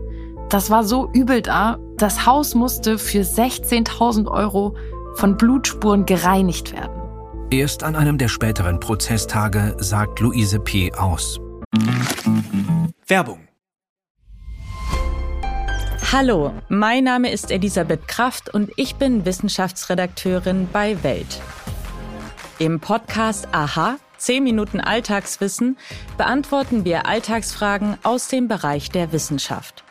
Das 0.47 0.69
war 0.69 0.85
so 0.85 1.09
übel 1.11 1.41
da. 1.41 1.77
Das 1.97 2.25
Haus 2.25 2.55
musste 2.55 2.97
für 2.97 3.23
16.000 3.23 4.31
Euro 4.31 4.77
von 5.15 5.35
Blutspuren 5.35 6.05
gereinigt 6.05 6.71
werden. 6.71 7.01
Erst 7.51 7.83
an 7.83 7.97
einem 7.97 8.17
der 8.17 8.29
späteren 8.29 8.79
Prozesstage 8.79 9.75
sagt 9.79 10.21
Luise 10.21 10.61
P. 10.61 10.93
aus. 10.93 11.37
Werbung. 13.07 13.48
Hallo, 16.11 16.51
mein 16.69 17.03
Name 17.03 17.29
ist 17.29 17.51
Elisabeth 17.51 18.07
Kraft 18.07 18.51
und 18.51 18.71
ich 18.77 18.95
bin 18.95 19.25
Wissenschaftsredakteurin 19.25 20.67
bei 20.73 21.03
Welt. 21.03 21.39
Im 22.57 22.79
Podcast 22.79 23.47
Aha, 23.51 23.97
10 24.17 24.43
Minuten 24.43 24.79
Alltagswissen, 24.79 25.77
beantworten 26.17 26.83
wir 26.83 27.05
Alltagsfragen 27.05 27.99
aus 28.01 28.27
dem 28.27 28.47
Bereich 28.47 28.89
der 28.89 29.11
Wissenschaft. 29.11 29.83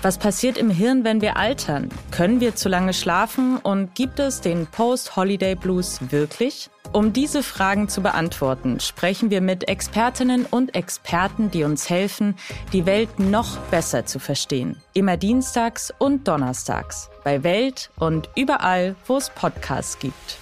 Was 0.00 0.16
passiert 0.16 0.58
im 0.58 0.70
Hirn, 0.70 1.02
wenn 1.02 1.20
wir 1.20 1.36
altern? 1.36 1.88
Können 2.12 2.38
wir 2.38 2.54
zu 2.54 2.68
lange 2.68 2.94
schlafen 2.94 3.56
und 3.56 3.96
gibt 3.96 4.20
es 4.20 4.40
den 4.40 4.68
Post-Holiday 4.68 5.56
Blues 5.56 5.98
wirklich? 6.12 6.70
Um 6.94 7.12
diese 7.12 7.42
Fragen 7.42 7.88
zu 7.88 8.02
beantworten, 8.02 8.78
sprechen 8.78 9.28
wir 9.28 9.40
mit 9.40 9.66
Expertinnen 9.66 10.46
und 10.46 10.76
Experten, 10.76 11.50
die 11.50 11.64
uns 11.64 11.90
helfen, 11.90 12.36
die 12.72 12.86
Welt 12.86 13.18
noch 13.18 13.58
besser 13.72 14.06
zu 14.06 14.20
verstehen. 14.20 14.80
Immer 14.92 15.16
dienstags 15.16 15.92
und 15.98 16.28
donnerstags 16.28 17.10
bei 17.24 17.42
Welt 17.42 17.90
und 17.96 18.30
überall, 18.36 18.94
wo 19.08 19.16
es 19.16 19.28
Podcasts 19.30 19.98
gibt. 19.98 20.38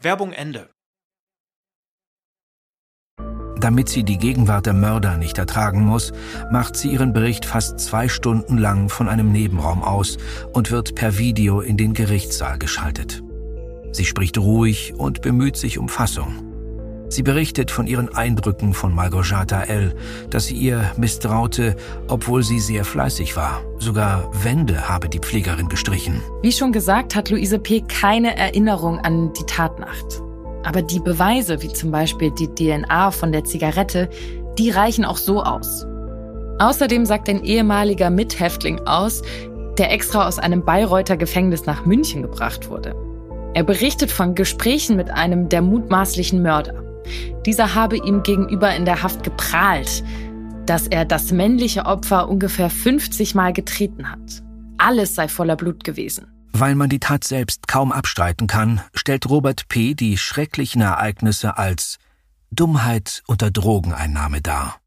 Werbung 0.00 0.32
Ende. 0.32 0.70
Damit 3.60 3.90
sie 3.90 4.04
die 4.04 4.16
Gegenwart 4.16 4.64
der 4.64 4.72
Mörder 4.72 5.18
nicht 5.18 5.36
ertragen 5.36 5.84
muss, 5.84 6.12
macht 6.50 6.76
sie 6.76 6.88
ihren 6.88 7.12
Bericht 7.12 7.44
fast 7.44 7.78
zwei 7.78 8.08
Stunden 8.08 8.56
lang 8.56 8.88
von 8.88 9.06
einem 9.06 9.32
Nebenraum 9.32 9.82
aus 9.82 10.16
und 10.54 10.70
wird 10.70 10.94
per 10.94 11.18
Video 11.18 11.60
in 11.60 11.76
den 11.76 11.92
Gerichtssaal 11.92 12.58
geschaltet. 12.58 13.22
Sie 13.92 14.06
spricht 14.06 14.38
ruhig 14.38 14.94
und 14.96 15.20
bemüht 15.20 15.58
sich 15.58 15.78
um 15.78 15.88
Fassung. 15.90 16.46
Sie 17.10 17.22
berichtet 17.22 17.70
von 17.72 17.88
ihren 17.88 18.08
Eindrücken 18.14 18.72
von 18.72 18.94
Malgorzata 18.94 19.64
L., 19.64 19.94
dass 20.30 20.46
sie 20.46 20.54
ihr 20.54 20.92
misstraute, 20.96 21.76
obwohl 22.06 22.44
sie 22.44 22.60
sehr 22.60 22.84
fleißig 22.84 23.36
war. 23.36 23.62
Sogar 23.78 24.30
Wände 24.44 24.88
habe 24.88 25.08
die 25.08 25.18
Pflegerin 25.18 25.68
gestrichen. 25.68 26.22
Wie 26.40 26.52
schon 26.52 26.72
gesagt, 26.72 27.16
hat 27.16 27.28
Luise 27.28 27.58
P. 27.58 27.82
keine 27.82 28.36
Erinnerung 28.36 29.00
an 29.00 29.32
die 29.32 29.44
Tatnacht. 29.44 30.22
Aber 30.64 30.82
die 30.82 31.00
Beweise, 31.00 31.62
wie 31.62 31.72
zum 31.72 31.90
Beispiel 31.90 32.30
die 32.32 32.48
DNA 32.48 33.10
von 33.10 33.32
der 33.32 33.44
Zigarette, 33.44 34.08
die 34.58 34.70
reichen 34.70 35.04
auch 35.04 35.16
so 35.16 35.42
aus. 35.42 35.86
Außerdem 36.58 37.06
sagt 37.06 37.28
ein 37.28 37.42
ehemaliger 37.42 38.10
Mithäftling 38.10 38.80
aus, 38.80 39.22
der 39.78 39.92
extra 39.92 40.28
aus 40.28 40.38
einem 40.38 40.64
Bayreuther 40.64 41.16
Gefängnis 41.16 41.64
nach 41.64 41.86
München 41.86 42.22
gebracht 42.22 42.68
wurde. 42.68 42.94
Er 43.54 43.64
berichtet 43.64 44.10
von 44.10 44.34
Gesprächen 44.34 44.96
mit 44.96 45.10
einem 45.10 45.48
der 45.48 45.62
mutmaßlichen 45.62 46.42
Mörder. 46.42 46.84
Dieser 47.46 47.74
habe 47.74 47.96
ihm 47.96 48.22
gegenüber 48.22 48.74
in 48.74 48.84
der 48.84 49.02
Haft 49.02 49.22
geprahlt, 49.22 50.04
dass 50.66 50.86
er 50.86 51.04
das 51.04 51.32
männliche 51.32 51.86
Opfer 51.86 52.28
ungefähr 52.28 52.70
50 52.70 53.34
Mal 53.34 53.52
getreten 53.52 54.10
hat. 54.10 54.42
Alles 54.78 55.14
sei 55.14 55.28
voller 55.28 55.56
Blut 55.56 55.82
gewesen. 55.82 56.26
Weil 56.52 56.74
man 56.74 56.90
die 56.90 57.00
Tat 57.00 57.24
selbst 57.24 57.68
kaum 57.68 57.92
abstreiten 57.92 58.46
kann, 58.46 58.82
stellt 58.94 59.28
Robert 59.28 59.68
P. 59.68 59.94
die 59.94 60.18
schrecklichen 60.18 60.82
Ereignisse 60.82 61.56
als 61.56 61.98
Dummheit 62.50 63.22
unter 63.26 63.50
Drogeneinnahme 63.50 64.42
dar. 64.42 64.80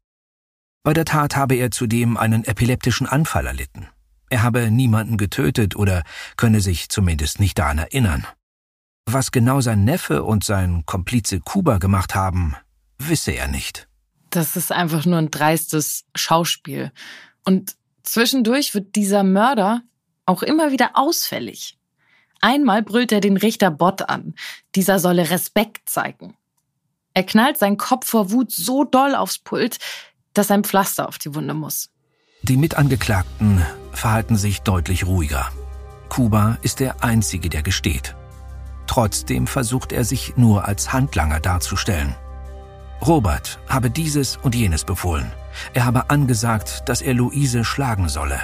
Bei 0.82 0.92
der 0.92 1.06
Tat 1.06 1.34
habe 1.34 1.54
er 1.54 1.70
zudem 1.70 2.16
einen 2.16 2.44
epileptischen 2.44 3.06
Anfall 3.06 3.46
erlitten. 3.46 3.88
Er 4.28 4.42
habe 4.42 4.70
niemanden 4.70 5.16
getötet 5.16 5.76
oder 5.76 6.02
könne 6.36 6.60
sich 6.60 6.90
zumindest 6.90 7.40
nicht 7.40 7.58
daran 7.58 7.78
erinnern. 7.78 8.26
Was 9.06 9.32
genau 9.32 9.60
sein 9.60 9.84
Neffe 9.84 10.24
und 10.24 10.44
sein 10.44 10.84
Komplize 10.86 11.40
Kuba 11.40 11.78
gemacht 11.78 12.14
haben, 12.14 12.54
wisse 12.98 13.32
er 13.32 13.48
nicht. 13.48 13.88
Das 14.30 14.56
ist 14.56 14.72
einfach 14.72 15.06
nur 15.06 15.18
ein 15.18 15.30
dreistes 15.30 16.04
Schauspiel. 16.14 16.90
Und 17.44 17.76
zwischendurch 18.02 18.74
wird 18.74 18.96
dieser 18.96 19.22
Mörder 19.22 19.82
auch 20.26 20.42
immer 20.42 20.72
wieder 20.72 20.92
ausfällig. 20.94 21.78
Einmal 22.40 22.82
brüllt 22.82 23.12
er 23.12 23.20
den 23.20 23.36
Richter 23.36 23.70
Bott 23.70 24.08
an. 24.08 24.34
Dieser 24.74 24.98
solle 24.98 25.30
Respekt 25.30 25.88
zeigen. 25.88 26.36
Er 27.14 27.24
knallt 27.24 27.58
seinen 27.58 27.78
Kopf 27.78 28.08
vor 28.08 28.32
Wut 28.32 28.50
so 28.50 28.84
doll 28.84 29.14
aufs 29.14 29.38
Pult, 29.38 29.78
dass 30.34 30.50
ein 30.50 30.64
Pflaster 30.64 31.08
auf 31.08 31.18
die 31.18 31.34
Wunde 31.34 31.54
muss. 31.54 31.90
Die 32.42 32.56
Mitangeklagten 32.56 33.64
verhalten 33.92 34.36
sich 34.36 34.60
deutlich 34.60 35.06
ruhiger. 35.06 35.50
Kuba 36.08 36.58
ist 36.62 36.80
der 36.80 37.02
Einzige, 37.02 37.48
der 37.48 37.62
gesteht. 37.62 38.14
Trotzdem 38.86 39.46
versucht 39.46 39.92
er 39.92 40.04
sich 40.04 40.36
nur 40.36 40.66
als 40.66 40.92
Handlanger 40.92 41.40
darzustellen. 41.40 42.14
Robert 43.00 43.58
habe 43.68 43.90
dieses 43.90 44.36
und 44.36 44.54
jenes 44.54 44.84
befohlen. 44.84 45.32
Er 45.72 45.86
habe 45.86 46.10
angesagt, 46.10 46.82
dass 46.86 47.00
er 47.00 47.14
Luise 47.14 47.64
schlagen 47.64 48.08
solle. 48.08 48.40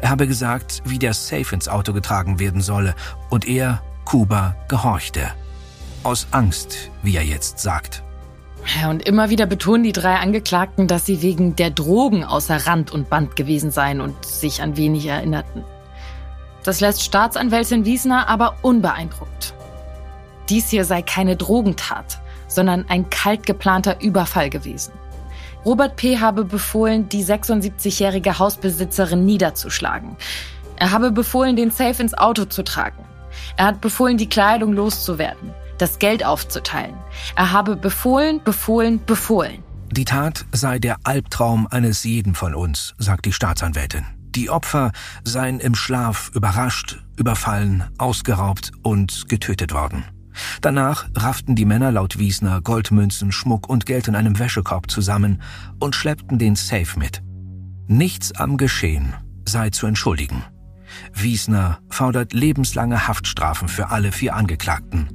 Er 0.00 0.10
habe 0.10 0.26
gesagt, 0.26 0.82
wie 0.84 0.98
der 0.98 1.14
Safe 1.14 1.54
ins 1.54 1.68
Auto 1.68 1.92
getragen 1.92 2.38
werden 2.38 2.60
solle, 2.60 2.94
und 3.30 3.46
er, 3.46 3.82
Kuba, 4.04 4.56
gehorchte. 4.68 5.28
Aus 6.02 6.28
Angst, 6.30 6.90
wie 7.02 7.16
er 7.16 7.24
jetzt 7.24 7.58
sagt. 7.58 8.02
Und 8.88 9.06
immer 9.06 9.30
wieder 9.30 9.46
betonen 9.46 9.84
die 9.84 9.92
drei 9.92 10.16
Angeklagten, 10.16 10.88
dass 10.88 11.06
sie 11.06 11.22
wegen 11.22 11.56
der 11.56 11.70
Drogen 11.70 12.24
außer 12.24 12.66
Rand 12.66 12.90
und 12.90 13.08
Band 13.08 13.36
gewesen 13.36 13.70
seien 13.70 14.00
und 14.00 14.24
sich 14.24 14.62
an 14.62 14.76
wenig 14.76 15.06
erinnerten. 15.06 15.64
Das 16.64 16.80
lässt 16.80 17.02
Staatsanwältin 17.02 17.84
Wiesner 17.84 18.28
aber 18.28 18.56
unbeeindruckt. 18.62 19.54
Dies 20.48 20.68
hier 20.70 20.84
sei 20.84 21.02
keine 21.02 21.36
Drogentat, 21.36 22.20
sondern 22.46 22.86
ein 22.88 23.10
kalt 23.10 23.46
geplanter 23.46 24.00
Überfall 24.00 24.50
gewesen. 24.50 24.92
Robert 25.64 25.96
P. 25.96 26.18
habe 26.18 26.44
befohlen, 26.44 27.08
die 27.08 27.24
76-jährige 27.24 28.38
Hausbesitzerin 28.38 29.24
niederzuschlagen. 29.24 30.16
Er 30.76 30.92
habe 30.92 31.10
befohlen, 31.10 31.56
den 31.56 31.70
Safe 31.70 32.00
ins 32.00 32.14
Auto 32.14 32.44
zu 32.44 32.62
tragen. 32.62 33.04
Er 33.56 33.66
hat 33.66 33.80
befohlen, 33.80 34.16
die 34.16 34.28
Kleidung 34.28 34.72
loszuwerden, 34.72 35.50
das 35.78 35.98
Geld 35.98 36.24
aufzuteilen. 36.24 36.94
Er 37.36 37.52
habe 37.52 37.76
befohlen, 37.76 38.40
befohlen, 38.42 39.04
befohlen. 39.04 39.62
Die 39.90 40.04
Tat 40.04 40.44
sei 40.52 40.78
der 40.78 40.98
Albtraum 41.04 41.66
eines 41.66 42.04
jeden 42.04 42.34
von 42.34 42.54
uns, 42.54 42.94
sagt 42.98 43.24
die 43.24 43.32
Staatsanwältin. 43.32 44.04
Die 44.34 44.50
Opfer 44.50 44.92
seien 45.24 45.58
im 45.58 45.74
Schlaf 45.74 46.30
überrascht, 46.34 47.02
überfallen, 47.16 47.84
ausgeraubt 47.98 48.72
und 48.82 49.28
getötet 49.28 49.72
worden. 49.72 50.04
Danach 50.60 51.08
rafften 51.14 51.54
die 51.54 51.64
Männer 51.64 51.92
laut 51.92 52.18
Wiesner 52.18 52.60
Goldmünzen, 52.60 53.32
Schmuck 53.32 53.68
und 53.68 53.86
Geld 53.86 54.08
in 54.08 54.14
einem 54.14 54.38
Wäschekorb 54.38 54.90
zusammen 54.90 55.42
und 55.78 55.94
schleppten 55.94 56.38
den 56.38 56.56
Safe 56.56 56.98
mit. 56.98 57.22
Nichts 57.86 58.32
am 58.32 58.56
Geschehen 58.56 59.14
sei 59.48 59.70
zu 59.70 59.86
entschuldigen. 59.86 60.44
Wiesner 61.14 61.78
fordert 61.88 62.32
lebenslange 62.32 63.08
Haftstrafen 63.08 63.68
für 63.68 63.90
alle 63.90 64.12
vier 64.12 64.34
Angeklagten. 64.34 65.08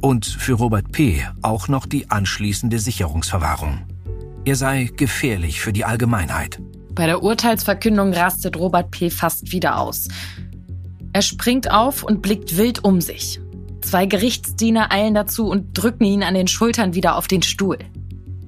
Und 0.00 0.26
für 0.26 0.54
Robert 0.54 0.92
P. 0.92 1.26
auch 1.40 1.68
noch 1.68 1.86
die 1.86 2.10
anschließende 2.10 2.78
Sicherungsverwahrung. 2.78 3.86
Er 4.44 4.56
sei 4.56 4.90
gefährlich 4.94 5.60
für 5.60 5.72
die 5.72 5.84
Allgemeinheit. 5.84 6.60
Bei 6.90 7.06
der 7.06 7.22
Urteilsverkündung 7.22 8.12
rastet 8.12 8.56
Robert 8.56 8.90
P. 8.90 9.08
fast 9.10 9.52
wieder 9.52 9.78
aus. 9.78 10.08
Er 11.12 11.22
springt 11.22 11.70
auf 11.70 12.02
und 12.02 12.22
blickt 12.22 12.56
wild 12.56 12.84
um 12.84 13.00
sich. 13.00 13.40
Zwei 13.84 14.06
Gerichtsdiener 14.06 14.90
eilen 14.90 15.12
dazu 15.14 15.46
und 15.46 15.74
drücken 15.74 16.04
ihn 16.04 16.22
an 16.22 16.34
den 16.34 16.48
Schultern 16.48 16.94
wieder 16.94 17.16
auf 17.16 17.28
den 17.28 17.42
Stuhl. 17.42 17.78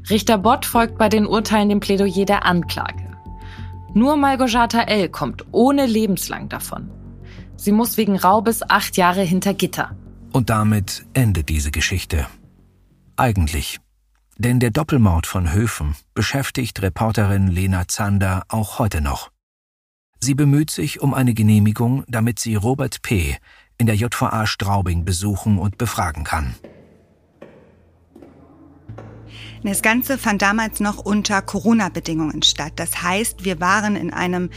Richter 0.08 0.38
Bott 0.38 0.64
folgt 0.64 0.96
bei 0.96 1.10
den 1.10 1.26
Urteilen 1.26 1.68
dem 1.68 1.80
Plädoyer 1.80 2.24
der 2.24 2.46
Anklage. 2.46 3.04
Nur 3.92 4.16
Malgorzata 4.16 4.82
L. 4.82 5.10
kommt 5.10 5.44
ohne 5.52 5.84
lebenslang 5.84 6.48
davon. 6.48 6.90
Sie 7.56 7.70
muss 7.70 7.98
wegen 7.98 8.16
Raubes 8.16 8.68
acht 8.68 8.96
Jahre 8.96 9.22
hinter 9.22 9.52
Gitter. 9.52 9.94
Und 10.32 10.48
damit 10.48 11.04
endet 11.12 11.50
diese 11.50 11.70
Geschichte. 11.70 12.26
Eigentlich. 13.16 13.78
Denn 14.38 14.58
der 14.58 14.70
Doppelmord 14.70 15.26
von 15.26 15.52
Höfen 15.52 15.96
beschäftigt 16.14 16.80
Reporterin 16.82 17.48
Lena 17.48 17.88
Zander 17.88 18.44
auch 18.48 18.78
heute 18.78 19.00
noch. 19.00 19.30
Sie 20.20 20.34
bemüht 20.34 20.70
sich 20.70 21.00
um 21.00 21.12
eine 21.12 21.34
Genehmigung, 21.34 22.04
damit 22.08 22.38
sie 22.38 22.54
Robert 22.54 23.02
P., 23.02 23.36
in 23.78 23.86
der 23.86 23.96
JVA 23.96 24.46
Straubing 24.46 25.04
besuchen 25.04 25.58
und 25.58 25.78
befragen 25.78 26.24
kann. 26.24 26.54
Das 29.62 29.82
Ganze 29.82 30.16
fand 30.16 30.42
damals 30.42 30.80
noch 30.80 30.98
unter 30.98 31.42
Corona-Bedingungen 31.42 32.42
statt. 32.42 32.74
Das 32.76 33.02
heißt, 33.02 33.44
wir 33.44 33.60
waren 33.60 33.96
in 33.96 34.12
einem 34.12 34.50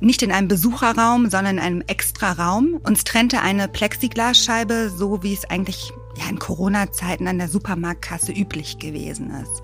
nicht 0.00 0.22
in 0.22 0.32
einem 0.32 0.48
Besucherraum, 0.48 1.28
sondern 1.28 1.58
in 1.58 1.62
einem 1.62 1.82
extra 1.86 2.32
Raum. 2.32 2.80
Uns 2.82 3.04
trennte 3.04 3.42
eine 3.42 3.68
Plexiglasscheibe, 3.68 4.90
so 4.90 5.22
wie 5.22 5.34
es 5.34 5.44
eigentlich 5.44 5.92
ja, 6.16 6.28
in 6.28 6.38
Corona-Zeiten 6.38 7.28
an 7.28 7.38
der 7.38 7.48
Supermarktkasse 7.48 8.32
üblich 8.32 8.78
gewesen 8.78 9.30
ist. 9.30 9.62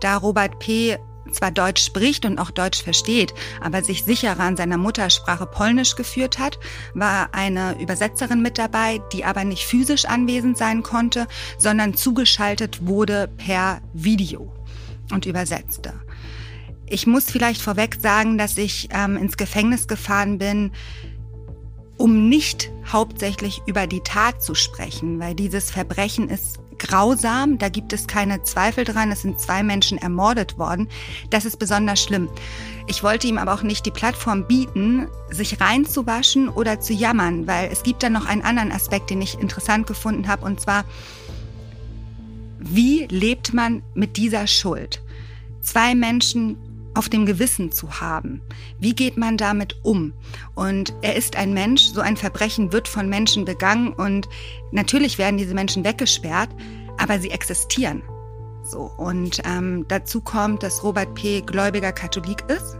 Da 0.00 0.16
Robert 0.16 0.58
P 0.58 0.98
zwar 1.32 1.50
Deutsch 1.50 1.84
spricht 1.84 2.24
und 2.24 2.38
auch 2.38 2.50
Deutsch 2.50 2.82
versteht, 2.82 3.34
aber 3.60 3.82
sich 3.82 4.04
sicherer 4.04 4.40
an 4.40 4.56
seiner 4.56 4.78
Muttersprache 4.78 5.46
Polnisch 5.46 5.96
geführt 5.96 6.38
hat, 6.38 6.58
war 6.94 7.30
eine 7.32 7.80
Übersetzerin 7.80 8.42
mit 8.42 8.58
dabei, 8.58 9.00
die 9.12 9.24
aber 9.24 9.44
nicht 9.44 9.64
physisch 9.64 10.04
anwesend 10.04 10.58
sein 10.58 10.82
konnte, 10.82 11.26
sondern 11.58 11.94
zugeschaltet 11.94 12.86
wurde 12.86 13.28
per 13.36 13.80
Video 13.92 14.52
und 15.12 15.26
übersetzte. 15.26 15.94
Ich 16.88 17.06
muss 17.06 17.24
vielleicht 17.24 17.60
vorweg 17.60 17.98
sagen, 18.00 18.38
dass 18.38 18.56
ich 18.56 18.88
ähm, 18.92 19.16
ins 19.16 19.36
Gefängnis 19.36 19.88
gefahren 19.88 20.38
bin, 20.38 20.72
um 21.96 22.28
nicht 22.28 22.70
hauptsächlich 22.86 23.62
über 23.66 23.86
die 23.86 24.02
Tat 24.02 24.42
zu 24.42 24.54
sprechen, 24.54 25.18
weil 25.18 25.34
dieses 25.34 25.70
Verbrechen 25.70 26.28
ist 26.28 26.58
grausam, 26.78 27.58
da 27.58 27.68
gibt 27.68 27.92
es 27.92 28.06
keine 28.06 28.42
Zweifel 28.42 28.84
dran, 28.84 29.10
es 29.10 29.22
sind 29.22 29.40
zwei 29.40 29.62
Menschen 29.62 29.98
ermordet 29.98 30.58
worden. 30.58 30.88
Das 31.30 31.44
ist 31.44 31.58
besonders 31.58 32.02
schlimm. 32.02 32.28
Ich 32.86 33.02
wollte 33.02 33.26
ihm 33.26 33.38
aber 33.38 33.54
auch 33.54 33.62
nicht 33.62 33.84
die 33.86 33.90
Plattform 33.90 34.46
bieten, 34.46 35.08
sich 35.30 35.60
reinzuwaschen 35.60 36.48
oder 36.48 36.80
zu 36.80 36.92
jammern, 36.92 37.46
weil 37.46 37.70
es 37.72 37.82
gibt 37.82 38.02
da 38.02 38.10
noch 38.10 38.26
einen 38.26 38.42
anderen 38.42 38.72
Aspekt, 38.72 39.10
den 39.10 39.22
ich 39.22 39.38
interessant 39.38 39.86
gefunden 39.86 40.28
habe, 40.28 40.44
und 40.44 40.60
zwar, 40.60 40.84
wie 42.58 43.06
lebt 43.06 43.52
man 43.52 43.82
mit 43.94 44.16
dieser 44.16 44.46
Schuld? 44.46 45.02
Zwei 45.60 45.94
Menschen 45.94 46.58
auf 46.96 47.08
dem 47.08 47.26
Gewissen 47.26 47.72
zu 47.72 48.00
haben. 48.00 48.40
Wie 48.78 48.94
geht 48.94 49.16
man 49.16 49.36
damit 49.36 49.76
um? 49.82 50.14
Und 50.54 50.94
er 51.02 51.16
ist 51.16 51.36
ein 51.36 51.52
Mensch, 51.52 51.82
so 51.82 52.00
ein 52.00 52.16
Verbrechen 52.16 52.72
wird 52.72 52.88
von 52.88 53.08
Menschen 53.08 53.44
begangen 53.44 53.92
und 53.92 54.28
natürlich 54.72 55.18
werden 55.18 55.36
diese 55.36 55.54
Menschen 55.54 55.84
weggesperrt, 55.84 56.50
aber 56.98 57.18
sie 57.18 57.30
existieren. 57.30 58.02
So, 58.64 58.90
und 58.96 59.42
ähm, 59.44 59.84
dazu 59.88 60.20
kommt, 60.20 60.62
dass 60.62 60.82
Robert 60.82 61.14
P. 61.14 61.42
gläubiger 61.42 61.92
Katholik 61.92 62.42
ist 62.48 62.76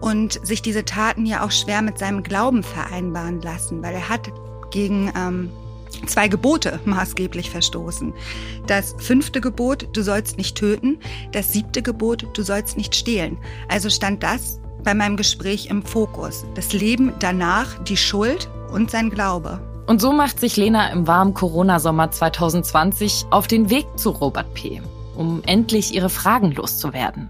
und 0.00 0.44
sich 0.44 0.62
diese 0.62 0.84
Taten 0.84 1.26
ja 1.26 1.44
auch 1.44 1.52
schwer 1.52 1.82
mit 1.82 1.98
seinem 1.98 2.22
Glauben 2.22 2.62
vereinbaren 2.62 3.40
lassen, 3.42 3.82
weil 3.82 3.94
er 3.94 4.08
hat 4.08 4.32
gegen 4.72 5.12
ähm, 5.16 5.50
zwei 6.06 6.28
Gebote 6.28 6.80
maßgeblich 6.84 7.50
verstoßen. 7.50 8.12
Das 8.66 8.94
fünfte 8.98 9.40
Gebot, 9.40 9.88
du 9.92 10.02
sollst 10.02 10.38
nicht 10.38 10.56
töten. 10.56 10.98
Das 11.32 11.52
siebte 11.52 11.82
Gebot, 11.82 12.26
du 12.34 12.42
sollst 12.42 12.76
nicht 12.76 12.94
stehlen. 12.94 13.38
Also 13.68 13.90
stand 13.90 14.22
das 14.22 14.60
bei 14.84 14.94
meinem 14.94 15.16
Gespräch 15.16 15.66
im 15.66 15.82
Fokus. 15.82 16.44
Das 16.54 16.72
Leben 16.72 17.12
danach, 17.20 17.82
die 17.84 17.96
Schuld 17.96 18.48
und 18.72 18.90
sein 18.90 19.10
Glaube. 19.10 19.60
Und 19.86 20.00
so 20.00 20.12
macht 20.12 20.40
sich 20.40 20.56
Lena 20.56 20.90
im 20.90 21.06
warmen 21.06 21.34
Corona-Sommer 21.34 22.10
2020 22.10 23.26
auf 23.30 23.46
den 23.46 23.68
Weg 23.70 23.86
zu 23.96 24.10
Robert 24.10 24.54
P., 24.54 24.80
um 25.16 25.42
endlich 25.44 25.94
ihre 25.94 26.08
Fragen 26.08 26.52
loszuwerden. 26.52 27.28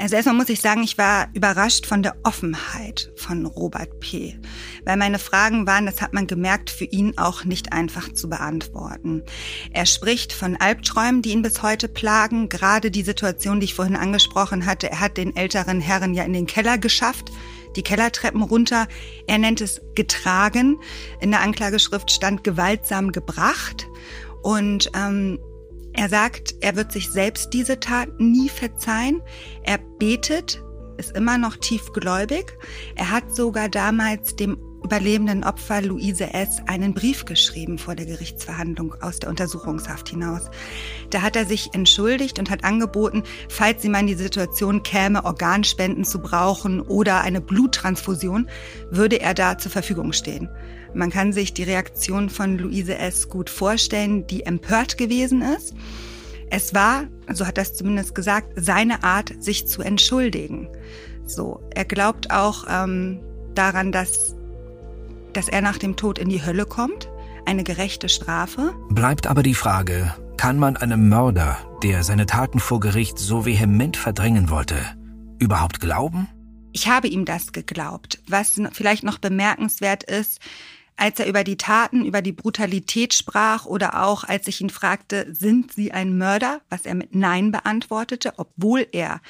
Also 0.00 0.16
erstmal 0.16 0.34
muss 0.34 0.48
ich 0.48 0.62
sagen, 0.62 0.82
ich 0.82 0.96
war 0.96 1.28
überrascht 1.34 1.84
von 1.84 2.02
der 2.02 2.16
Offenheit 2.22 3.12
von 3.16 3.44
Robert 3.44 4.00
P., 4.00 4.40
weil 4.86 4.96
meine 4.96 5.18
Fragen 5.18 5.66
waren, 5.66 5.84
das 5.84 6.00
hat 6.00 6.14
man 6.14 6.26
gemerkt, 6.26 6.70
für 6.70 6.86
ihn 6.86 7.18
auch 7.18 7.44
nicht 7.44 7.74
einfach 7.74 8.10
zu 8.14 8.30
beantworten. 8.30 9.22
Er 9.72 9.84
spricht 9.84 10.32
von 10.32 10.56
Albträumen, 10.56 11.20
die 11.20 11.32
ihn 11.32 11.42
bis 11.42 11.62
heute 11.62 11.86
plagen, 11.86 12.48
gerade 12.48 12.90
die 12.90 13.02
Situation, 13.02 13.60
die 13.60 13.66
ich 13.66 13.74
vorhin 13.74 13.94
angesprochen 13.94 14.64
hatte. 14.64 14.90
Er 14.90 15.00
hat 15.00 15.18
den 15.18 15.36
älteren 15.36 15.82
Herren 15.82 16.14
ja 16.14 16.24
in 16.24 16.32
den 16.32 16.46
Keller 16.46 16.78
geschafft, 16.78 17.30
die 17.76 17.82
Kellertreppen 17.82 18.42
runter. 18.42 18.88
Er 19.26 19.36
nennt 19.36 19.60
es 19.60 19.82
getragen. 19.94 20.80
In 21.20 21.30
der 21.30 21.42
Anklageschrift 21.42 22.10
stand 22.10 22.42
gewaltsam 22.42 23.12
gebracht. 23.12 23.86
Und 24.42 24.90
ähm, 24.94 25.38
er 25.92 26.08
sagt, 26.08 26.54
er 26.60 26.76
wird 26.76 26.92
sich 26.92 27.10
selbst 27.10 27.52
diese 27.52 27.80
Tat 27.80 28.08
nie 28.18 28.48
verzeihen. 28.48 29.22
Er 29.64 29.78
betet, 29.98 30.62
ist 30.96 31.16
immer 31.16 31.38
noch 31.38 31.56
tiefgläubig. 31.56 32.46
Er 32.94 33.10
hat 33.10 33.34
sogar 33.34 33.68
damals 33.68 34.36
dem 34.36 34.56
überlebenden 34.90 35.44
Opfer 35.44 35.82
Luise 35.82 36.34
S. 36.34 36.62
einen 36.66 36.94
Brief 36.94 37.24
geschrieben 37.24 37.78
vor 37.78 37.94
der 37.94 38.06
Gerichtsverhandlung 38.06 38.96
aus 39.00 39.20
der 39.20 39.30
Untersuchungshaft 39.30 40.08
hinaus. 40.08 40.50
Da 41.10 41.22
hat 41.22 41.36
er 41.36 41.46
sich 41.46 41.70
entschuldigt 41.74 42.40
und 42.40 42.50
hat 42.50 42.64
angeboten, 42.64 43.22
falls 43.48 43.82
sie 43.82 43.88
mal 43.88 44.00
in 44.00 44.08
die 44.08 44.14
Situation 44.14 44.82
käme, 44.82 45.24
Organspenden 45.24 46.04
zu 46.04 46.18
brauchen 46.18 46.80
oder 46.80 47.20
eine 47.20 47.40
Bluttransfusion, 47.40 48.48
würde 48.90 49.20
er 49.20 49.34
da 49.34 49.58
zur 49.58 49.70
Verfügung 49.70 50.12
stehen. 50.12 50.48
Man 50.92 51.10
kann 51.10 51.32
sich 51.32 51.54
die 51.54 51.62
Reaktion 51.62 52.28
von 52.28 52.58
Luise 52.58 52.98
S. 52.98 53.28
gut 53.28 53.48
vorstellen, 53.48 54.26
die 54.26 54.44
empört 54.44 54.98
gewesen 54.98 55.40
ist. 55.40 55.72
Es 56.50 56.74
war, 56.74 57.04
so 57.32 57.46
hat 57.46 57.58
er 57.58 57.62
es 57.62 57.74
zumindest 57.74 58.16
gesagt, 58.16 58.54
seine 58.56 59.04
Art, 59.04 59.40
sich 59.40 59.68
zu 59.68 59.82
entschuldigen. 59.82 60.68
So, 61.26 61.60
er 61.76 61.84
glaubt 61.84 62.32
auch 62.32 62.64
ähm, 62.68 63.20
daran, 63.54 63.92
dass, 63.92 64.34
dass 65.32 65.48
er 65.48 65.60
nach 65.60 65.78
dem 65.78 65.96
Tod 65.96 66.18
in 66.18 66.28
die 66.28 66.44
Hölle 66.44 66.66
kommt, 66.66 67.08
eine 67.46 67.64
gerechte 67.64 68.08
Strafe. 68.08 68.74
Bleibt 68.90 69.26
aber 69.26 69.42
die 69.42 69.54
Frage, 69.54 70.14
kann 70.36 70.58
man 70.58 70.76
einem 70.76 71.08
Mörder, 71.08 71.58
der 71.82 72.02
seine 72.02 72.26
Taten 72.26 72.60
vor 72.60 72.80
Gericht 72.80 73.18
so 73.18 73.44
vehement 73.44 73.96
verdrängen 73.96 74.50
wollte, 74.50 74.76
überhaupt 75.38 75.80
glauben? 75.80 76.28
Ich 76.72 76.88
habe 76.88 77.08
ihm 77.08 77.24
das 77.24 77.52
geglaubt. 77.52 78.20
Was 78.28 78.60
vielleicht 78.72 79.02
noch 79.02 79.18
bemerkenswert 79.18 80.04
ist, 80.04 80.40
als 80.96 81.18
er 81.18 81.26
über 81.26 81.44
die 81.44 81.56
Taten, 81.56 82.04
über 82.04 82.20
die 82.22 82.32
Brutalität 82.32 83.14
sprach 83.14 83.64
oder 83.64 84.04
auch 84.04 84.24
als 84.24 84.46
ich 84.48 84.60
ihn 84.60 84.70
fragte, 84.70 85.26
sind 85.32 85.72
Sie 85.72 85.92
ein 85.92 86.18
Mörder, 86.18 86.60
was 86.68 86.84
er 86.84 86.94
mit 86.94 87.14
Nein 87.14 87.50
beantwortete, 87.50 88.34
obwohl 88.36 88.86
er 88.92 89.20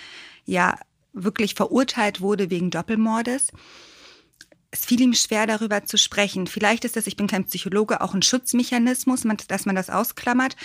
ja 0.45 0.77
wirklich 1.13 1.55
verurteilt 1.55 2.21
wurde 2.21 2.51
wegen 2.51 2.71
Doppelmordes. 2.71 3.53
Es 4.73 4.85
fiel 4.85 5.01
ihm 5.01 5.15
schwer, 5.15 5.47
darüber 5.47 5.85
zu 5.85 5.99
sprechen. 5.99 6.47
Vielleicht 6.47 6.85
ist 6.85 6.97
das, 6.97 7.09
ich 7.09 7.17
bin 7.17 7.27
kein 7.27 7.45
Psychologe, 7.45 8.01
auch 8.01 8.15
ein 8.15 8.23
Schutzmechanismus, 8.23 9.25
dass 9.49 9.67
man 9.67 9.75
das 9.75 9.91
ausklammert. 9.91 10.57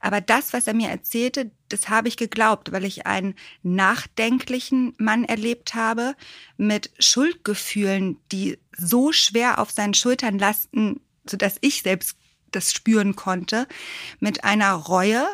Aber 0.00 0.20
das, 0.20 0.52
was 0.52 0.66
er 0.66 0.74
mir 0.74 0.88
erzählte, 0.88 1.50
das 1.68 1.88
habe 1.88 2.08
ich 2.08 2.16
geglaubt, 2.16 2.72
weil 2.72 2.84
ich 2.84 3.06
einen 3.06 3.34
nachdenklichen 3.62 4.94
Mann 4.98 5.24
erlebt 5.24 5.74
habe 5.74 6.14
mit 6.56 6.90
Schuldgefühlen, 6.98 8.18
die 8.30 8.58
so 8.76 9.12
schwer 9.12 9.58
auf 9.58 9.70
seinen 9.70 9.94
Schultern 9.94 10.38
lasten, 10.38 11.00
sodass 11.28 11.56
ich 11.62 11.82
selbst 11.82 12.16
das 12.52 12.72
spüren 12.72 13.16
konnte, 13.16 13.66
mit 14.20 14.44
einer 14.44 14.72
Reue, 14.72 15.26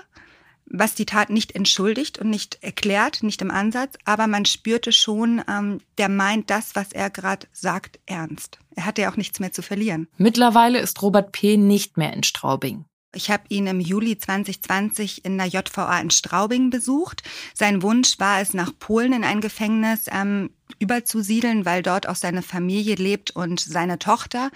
was 0.73 0.95
die 0.95 1.07
Tat 1.07 1.31
nicht 1.31 1.55
entschuldigt 1.55 2.19
und 2.19 2.31
nicht 2.31 2.59
erklärt, 2.63 3.23
nicht 3.23 3.43
im 3.43 3.51
Ansatz, 3.51 3.97
aber 4.05 4.27
man 4.27 4.45
spürte 4.47 4.91
schon, 4.91 5.43
ähm, 5.49 5.81
der 5.99 6.09
meint 6.09 6.51
das, 6.51 6.75
was 6.75 6.93
er 6.93 7.11
gerade 7.11 7.47
sagt, 7.53 8.01
ernst. 8.07 8.59
Er 8.75 8.87
hatte 8.87 9.03
ja 9.03 9.13
auch 9.13 9.17
nichts 9.17 9.39
mehr 9.39 9.53
zu 9.53 9.63
verlieren. 9.63 10.09
Mittlerweile 10.17 10.81
ist 10.81 11.01
Robert 11.03 11.33
P. 11.33 11.57
nicht 11.57 11.99
mehr 11.99 12.13
in 12.15 12.23
Straubing. 12.23 12.87
Ich 13.15 13.31
habe 13.31 13.45
ihn 13.51 13.67
im 13.67 13.79
Juli 13.79 14.17
2020 14.17 15.25
in 15.27 15.37
der 15.37 15.47
JVA 15.47 16.01
in 16.01 16.11
Straubing 16.11 16.71
besucht. 16.71 17.23
Sein 17.53 17.83
Wunsch 17.83 18.19
war 18.19 18.41
es, 18.41 18.55
nach 18.55 18.73
Polen 18.79 19.13
in 19.13 19.23
ein 19.23 19.43
Gefängnis 19.43 20.07
ähm, 20.11 20.49
überzusiedeln, 20.79 21.67
weil 21.67 21.83
dort 21.83 22.09
auch 22.09 22.17
seine 22.17 22.41
Familie 22.41 22.95
lebt 22.95 23.31
und 23.31 23.61
seine 23.61 23.99
Tochter, 23.99 24.51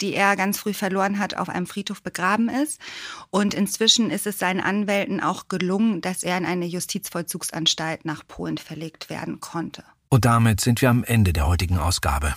die 0.00 0.14
er 0.14 0.36
ganz 0.36 0.58
früh 0.58 0.72
verloren 0.72 1.18
hat, 1.18 1.36
auf 1.36 1.50
einem 1.50 1.66
Friedhof 1.66 2.02
begraben 2.02 2.48
ist. 2.48 2.80
Und 3.28 3.52
inzwischen 3.52 4.10
ist 4.10 4.26
es 4.26 4.38
seinen 4.38 4.60
Anwälten 4.60 5.20
auch 5.20 5.48
gelungen, 5.48 6.00
dass 6.00 6.22
er 6.22 6.38
in 6.38 6.46
eine 6.46 6.66
Justizvollzugsanstalt 6.66 8.06
nach 8.06 8.26
Polen 8.26 8.56
verlegt 8.56 9.10
werden 9.10 9.40
konnte. 9.40 9.84
Und 10.08 10.24
damit 10.24 10.62
sind 10.62 10.80
wir 10.80 10.88
am 10.88 11.04
Ende 11.04 11.34
der 11.34 11.46
heutigen 11.46 11.76
Ausgabe. 11.76 12.34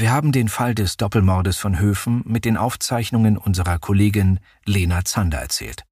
Wir 0.00 0.12
haben 0.12 0.32
den 0.32 0.48
Fall 0.48 0.74
des 0.74 0.96
Doppelmordes 0.96 1.58
von 1.58 1.78
Höfen 1.78 2.22
mit 2.24 2.46
den 2.46 2.56
Aufzeichnungen 2.56 3.36
unserer 3.36 3.78
Kollegin 3.78 4.40
Lena 4.64 5.04
Zander 5.04 5.36
erzählt. 5.36 5.84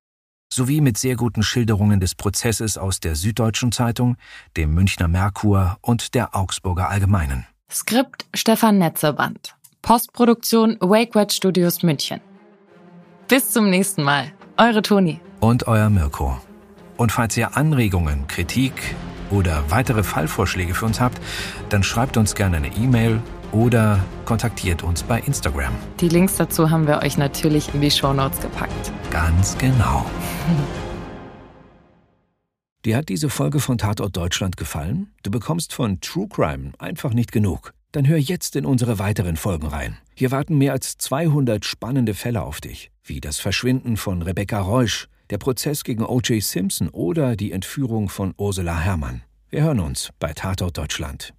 Sowie 0.50 0.80
mit 0.80 0.96
sehr 0.96 1.14
guten 1.14 1.42
Schilderungen 1.42 2.00
des 2.00 2.14
Prozesses 2.14 2.78
aus 2.78 3.00
der 3.00 3.16
Süddeutschen 3.16 3.70
Zeitung, 3.70 4.16
dem 4.56 4.72
Münchner 4.72 5.08
Merkur 5.08 5.76
und 5.82 6.14
der 6.14 6.34
Augsburger 6.34 6.88
Allgemeinen. 6.88 7.46
Skript 7.70 8.24
Stefan 8.32 8.78
Netzeband. 8.78 9.54
Postproduktion 9.82 10.78
WakeWed 10.80 11.30
Studios 11.30 11.82
München. 11.82 12.22
Bis 13.28 13.50
zum 13.50 13.68
nächsten 13.68 14.04
Mal. 14.04 14.32
Eure 14.56 14.80
Toni. 14.80 15.20
Und 15.40 15.68
euer 15.68 15.90
Mirko. 15.90 16.40
Und 16.96 17.12
falls 17.12 17.36
ihr 17.36 17.58
Anregungen, 17.58 18.26
Kritik 18.26 18.72
oder 19.30 19.70
weitere 19.70 20.02
Fallvorschläge 20.02 20.72
für 20.72 20.86
uns 20.86 20.98
habt, 20.98 21.20
dann 21.68 21.82
schreibt 21.82 22.16
uns 22.16 22.34
gerne 22.34 22.56
eine 22.56 22.74
E-Mail 22.74 23.20
oder 23.52 24.04
kontaktiert 24.24 24.82
uns 24.82 25.02
bei 25.02 25.20
Instagram. 25.20 25.72
Die 26.00 26.08
Links 26.08 26.36
dazu 26.36 26.70
haben 26.70 26.86
wir 26.86 27.02
euch 27.02 27.18
natürlich 27.18 27.72
in 27.74 27.80
die 27.80 27.90
Show 27.90 28.12
Notes 28.12 28.40
gepackt. 28.40 28.92
Ganz 29.10 29.56
genau. 29.58 30.06
Dir 32.84 32.96
hat 32.96 33.08
diese 33.08 33.28
Folge 33.28 33.58
von 33.58 33.76
Tatort 33.76 34.16
Deutschland 34.16 34.56
gefallen? 34.56 35.12
Du 35.22 35.30
bekommst 35.30 35.74
von 35.74 36.00
True 36.00 36.28
Crime 36.28 36.72
einfach 36.78 37.12
nicht 37.12 37.32
genug. 37.32 37.74
Dann 37.92 38.06
hör 38.06 38.18
jetzt 38.18 38.54
in 38.54 38.64
unsere 38.64 38.98
weiteren 38.98 39.36
Folgen 39.36 39.66
rein. 39.66 39.98
Hier 40.14 40.30
warten 40.30 40.56
mehr 40.56 40.72
als 40.72 40.96
200 40.96 41.64
spannende 41.64 42.14
Fälle 42.14 42.42
auf 42.42 42.60
dich, 42.60 42.90
wie 43.02 43.20
das 43.20 43.38
Verschwinden 43.38 43.96
von 43.96 44.22
Rebecca 44.22 44.60
Reusch, 44.60 45.08
der 45.30 45.38
Prozess 45.38 45.84
gegen 45.84 46.04
O.J. 46.04 46.42
Simpson 46.42 46.88
oder 46.88 47.34
die 47.34 47.52
Entführung 47.52 48.08
von 48.08 48.32
Ursula 48.36 48.78
Herrmann. 48.78 49.22
Wir 49.50 49.62
hören 49.62 49.80
uns 49.80 50.10
bei 50.18 50.32
Tatort 50.32 50.78
Deutschland. 50.78 51.34